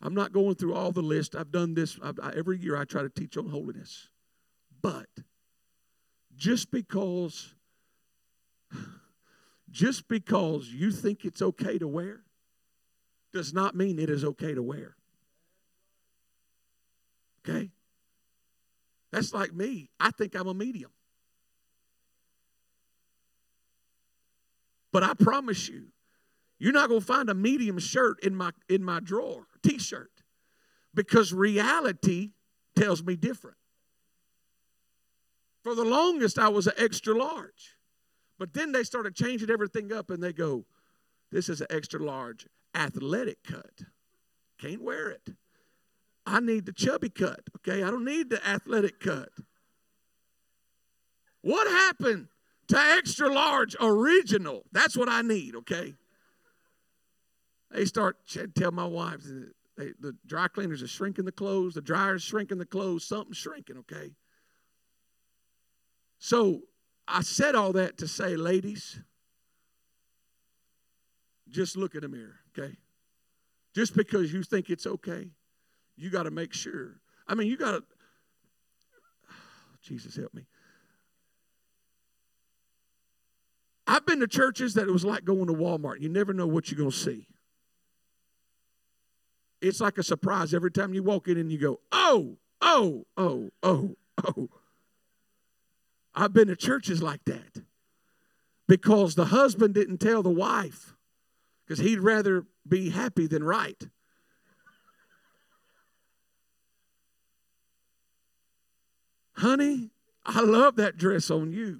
I'm 0.01 0.13
not 0.13 0.31
going 0.31 0.55
through 0.55 0.75
all 0.75 0.91
the 0.91 1.01
list. 1.01 1.35
I've 1.35 1.51
done 1.51 1.73
this 1.73 1.97
I've, 2.01 2.19
I, 2.21 2.31
every 2.35 2.57
year. 2.57 2.77
I 2.77 2.85
try 2.85 3.01
to 3.01 3.09
teach 3.09 3.37
on 3.37 3.49
holiness. 3.49 4.09
But 4.81 5.07
just 6.35 6.71
because 6.71 7.53
just 9.73 10.07
because 10.07 10.69
you 10.69 10.91
think 10.91 11.25
it's 11.25 11.41
okay 11.41 11.79
to 11.79 11.87
wear 11.87 12.21
does 13.33 13.53
not 13.53 13.75
mean 13.75 13.97
it 13.97 14.09
is 14.09 14.23
okay 14.23 14.53
to 14.53 14.61
wear. 14.61 14.95
Okay? 17.39 17.71
That's 19.11 19.33
like 19.33 19.53
me. 19.53 19.89
I 19.99 20.11
think 20.11 20.35
I'm 20.35 20.47
a 20.47 20.53
medium. 20.53 20.91
But 24.91 25.03
I 25.03 25.15
promise 25.15 25.67
you, 25.67 25.87
you're 26.59 26.71
not 26.71 26.87
going 26.87 27.01
to 27.01 27.05
find 27.05 27.29
a 27.29 27.33
medium 27.33 27.79
shirt 27.79 28.23
in 28.23 28.35
my 28.35 28.51
in 28.69 28.83
my 28.83 28.99
drawer, 28.99 29.47
t-shirt. 29.63 30.11
Because 30.93 31.33
reality 31.33 32.29
tells 32.75 33.03
me 33.03 33.15
different. 33.15 33.57
For 35.63 35.73
the 35.73 35.83
longest 35.83 36.37
I 36.37 36.49
was 36.49 36.67
an 36.67 36.73
extra 36.77 37.17
large. 37.17 37.75
But 38.39 38.53
then 38.53 38.71
they 38.71 38.83
started 38.83 39.15
changing 39.15 39.49
everything 39.49 39.93
up 39.93 40.09
and 40.09 40.21
they 40.21 40.33
go, 40.33 40.65
this 41.31 41.49
is 41.49 41.61
an 41.61 41.67
extra 41.69 42.03
large 42.03 42.47
athletic 42.75 43.43
cut. 43.43 43.81
Can't 44.59 44.81
wear 44.81 45.09
it. 45.09 45.29
I 46.25 46.39
need 46.39 46.65
the 46.65 46.73
chubby 46.73 47.09
cut, 47.09 47.41
okay? 47.57 47.83
I 47.83 47.91
don't 47.91 48.05
need 48.05 48.29
the 48.29 48.45
athletic 48.47 48.99
cut. 48.99 49.29
What 51.41 51.67
happened 51.67 52.27
to 52.69 52.77
extra 52.77 53.31
large 53.31 53.75
original? 53.79 54.63
That's 54.71 54.95
what 54.95 55.09
I 55.09 55.21
need, 55.21 55.55
okay? 55.55 55.95
They 57.71 57.85
start 57.85 58.17
tell 58.55 58.71
my 58.71 58.85
wives 58.85 59.29
they, 59.77 59.91
the 59.99 60.15
dry 60.25 60.47
cleaners 60.47 60.83
are 60.83 60.87
shrinking 60.87 61.25
the 61.25 61.31
clothes, 61.31 61.73
the 61.73 61.81
dryer's 61.81 62.23
shrinking 62.23 62.59
the 62.59 62.65
clothes, 62.65 63.05
something's 63.05 63.37
shrinking, 63.37 63.77
okay? 63.79 64.11
So 66.19 66.61
I 67.13 67.21
said 67.21 67.53
all 67.53 67.73
that 67.73 67.99
to 67.99 68.07
say, 68.07 68.35
ladies, 68.35 68.99
just 71.47 71.77
look 71.77 71.93
in 71.93 72.01
the 72.01 72.09
mirror, 72.09 72.39
okay? 72.57 72.75
Just 73.75 73.95
because 73.95 74.33
you 74.33 74.41
think 74.41 74.71
it's 74.71 74.87
okay, 74.87 75.29
you 75.95 76.09
got 76.09 76.23
to 76.23 76.31
make 76.31 76.53
sure. 76.53 76.99
I 77.27 77.35
mean, 77.35 77.47
you 77.47 77.55
got 77.55 77.71
to, 77.71 77.83
Jesus 79.83 80.15
help 80.15 80.33
me. 80.33 80.47
I've 83.85 84.07
been 84.07 84.21
to 84.21 84.27
churches 84.27 84.73
that 84.73 84.87
it 84.87 84.91
was 84.91 85.05
like 85.05 85.23
going 85.23 85.45
to 85.45 85.53
Walmart. 85.53 86.01
You 86.01 86.09
never 86.09 86.33
know 86.33 86.47
what 86.47 86.71
you're 86.71 86.79
going 86.79 86.89
to 86.89 86.97
see. 86.97 87.27
It's 89.61 89.79
like 89.79 89.99
a 89.99 90.03
surprise 90.03 90.55
every 90.55 90.71
time 90.71 90.95
you 90.95 91.03
walk 91.03 91.27
in 91.27 91.37
and 91.37 91.51
you 91.51 91.59
go, 91.59 91.79
oh, 91.91 92.37
oh, 92.59 93.05
oh, 93.17 93.51
oh, 93.61 93.95
oh. 94.25 94.49
I've 96.15 96.33
been 96.33 96.47
to 96.47 96.55
churches 96.55 97.01
like 97.01 97.23
that 97.25 97.63
because 98.67 99.15
the 99.15 99.25
husband 99.25 99.73
didn't 99.73 99.97
tell 99.97 100.23
the 100.23 100.29
wife 100.29 100.95
because 101.65 101.79
he'd 101.79 101.99
rather 101.99 102.45
be 102.67 102.89
happy 102.89 103.27
than 103.27 103.43
right. 103.43 103.81
Honey, 109.35 109.89
I 110.25 110.41
love 110.41 110.75
that 110.75 110.97
dress 110.97 111.31
on 111.31 111.51
you, 111.51 111.79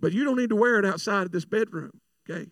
but 0.00 0.12
you 0.12 0.24
don't 0.24 0.36
need 0.36 0.50
to 0.50 0.56
wear 0.56 0.78
it 0.78 0.84
outside 0.84 1.22
of 1.24 1.32
this 1.32 1.44
bedroom, 1.44 2.00
okay? 2.28 2.50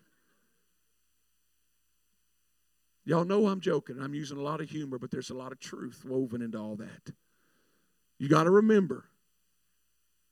Y'all 3.05 3.25
know 3.25 3.47
I'm 3.47 3.61
joking. 3.61 3.99
I'm 4.01 4.13
using 4.13 4.37
a 4.37 4.41
lot 4.41 4.59
of 4.59 4.69
humor, 4.69 4.97
but 4.99 5.11
there's 5.11 5.29
a 5.29 5.33
lot 5.33 5.51
of 5.51 5.59
truth 5.59 6.03
woven 6.05 6.41
into 6.41 6.57
all 6.57 6.75
that. 6.77 7.13
You 8.17 8.27
got 8.27 8.43
to 8.43 8.51
remember 8.51 9.05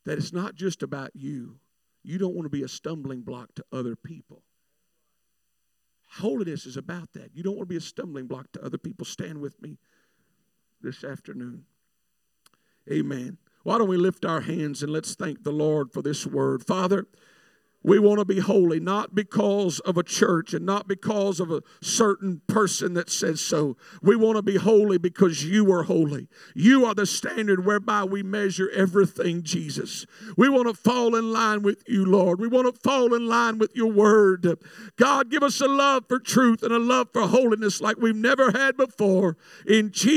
that 0.05 0.17
it's 0.17 0.33
not 0.33 0.55
just 0.55 0.83
about 0.83 1.11
you. 1.13 1.59
You 2.03 2.17
don't 2.17 2.35
want 2.35 2.45
to 2.45 2.49
be 2.49 2.63
a 2.63 2.67
stumbling 2.67 3.21
block 3.21 3.53
to 3.55 3.65
other 3.71 3.95
people. 3.95 4.43
Holiness 6.07 6.65
is 6.65 6.77
about 6.77 7.11
that. 7.13 7.31
You 7.33 7.43
don't 7.43 7.55
want 7.57 7.67
to 7.67 7.73
be 7.73 7.77
a 7.77 7.81
stumbling 7.81 8.27
block 8.27 8.51
to 8.53 8.63
other 8.63 8.77
people. 8.77 9.05
Stand 9.05 9.41
with 9.41 9.61
me 9.61 9.77
this 10.81 11.03
afternoon. 11.03 11.65
Amen. 12.89 13.37
Why 13.63 13.79
don't 13.79 13.89
we 13.89 13.97
lift 13.97 14.25
our 14.25 14.41
hands 14.41 14.83
and 14.83 14.91
let's 14.91 15.15
thank 15.15 15.43
the 15.43 15.51
Lord 15.51 15.91
for 15.91 16.03
this 16.03 16.25
word? 16.25 16.63
Father, 16.63 17.07
we 17.85 17.99
want 17.99 18.17
to 18.17 18.25
be 18.25 18.39
holy, 18.39 18.79
not 18.79 19.13
because 19.13 19.79
of 19.81 19.95
a 19.95 20.03
church 20.03 20.55
and 20.55 20.65
not 20.65 20.87
because 20.87 21.39
of 21.39 21.51
a 21.51 21.61
certain 21.81 22.41
person 22.47 22.95
that 22.95 23.11
says 23.11 23.41
so. 23.41 23.77
We 24.01 24.15
want 24.15 24.37
to 24.37 24.41
be 24.41 24.57
holy 24.57 24.97
because 24.97 25.43
you 25.43 25.71
are 25.71 25.83
holy. 25.83 26.27
You 26.55 26.83
are 26.85 26.95
the 26.95 27.05
standard 27.05 27.63
whereby 27.63 28.03
we 28.03 28.23
measure 28.23 28.71
everything, 28.71 29.43
Jesus. 29.43 30.07
We 30.35 30.49
want 30.49 30.67
to 30.67 30.73
fall 30.73 31.15
in 31.15 31.31
line 31.31 31.61
with 31.61 31.83
you, 31.87 32.05
Lord. 32.05 32.39
We 32.39 32.47
want 32.47 32.73
to 32.73 32.81
fall 32.81 33.13
in 33.13 33.27
line 33.27 33.59
with 33.59 33.75
your 33.75 33.91
word. 33.91 34.57
God, 34.95 35.29
give 35.29 35.43
us 35.43 35.61
a 35.61 35.67
love 35.67 36.05
for 36.07 36.17
truth 36.17 36.63
and 36.63 36.73
a 36.73 36.79
love 36.79 37.09
for 37.13 37.27
holiness 37.27 37.81
like 37.81 37.97
we've 37.97 38.15
never 38.15 38.51
had 38.51 38.77
before. 38.77 39.37
In 39.67 39.91
Jesus' 39.91 40.15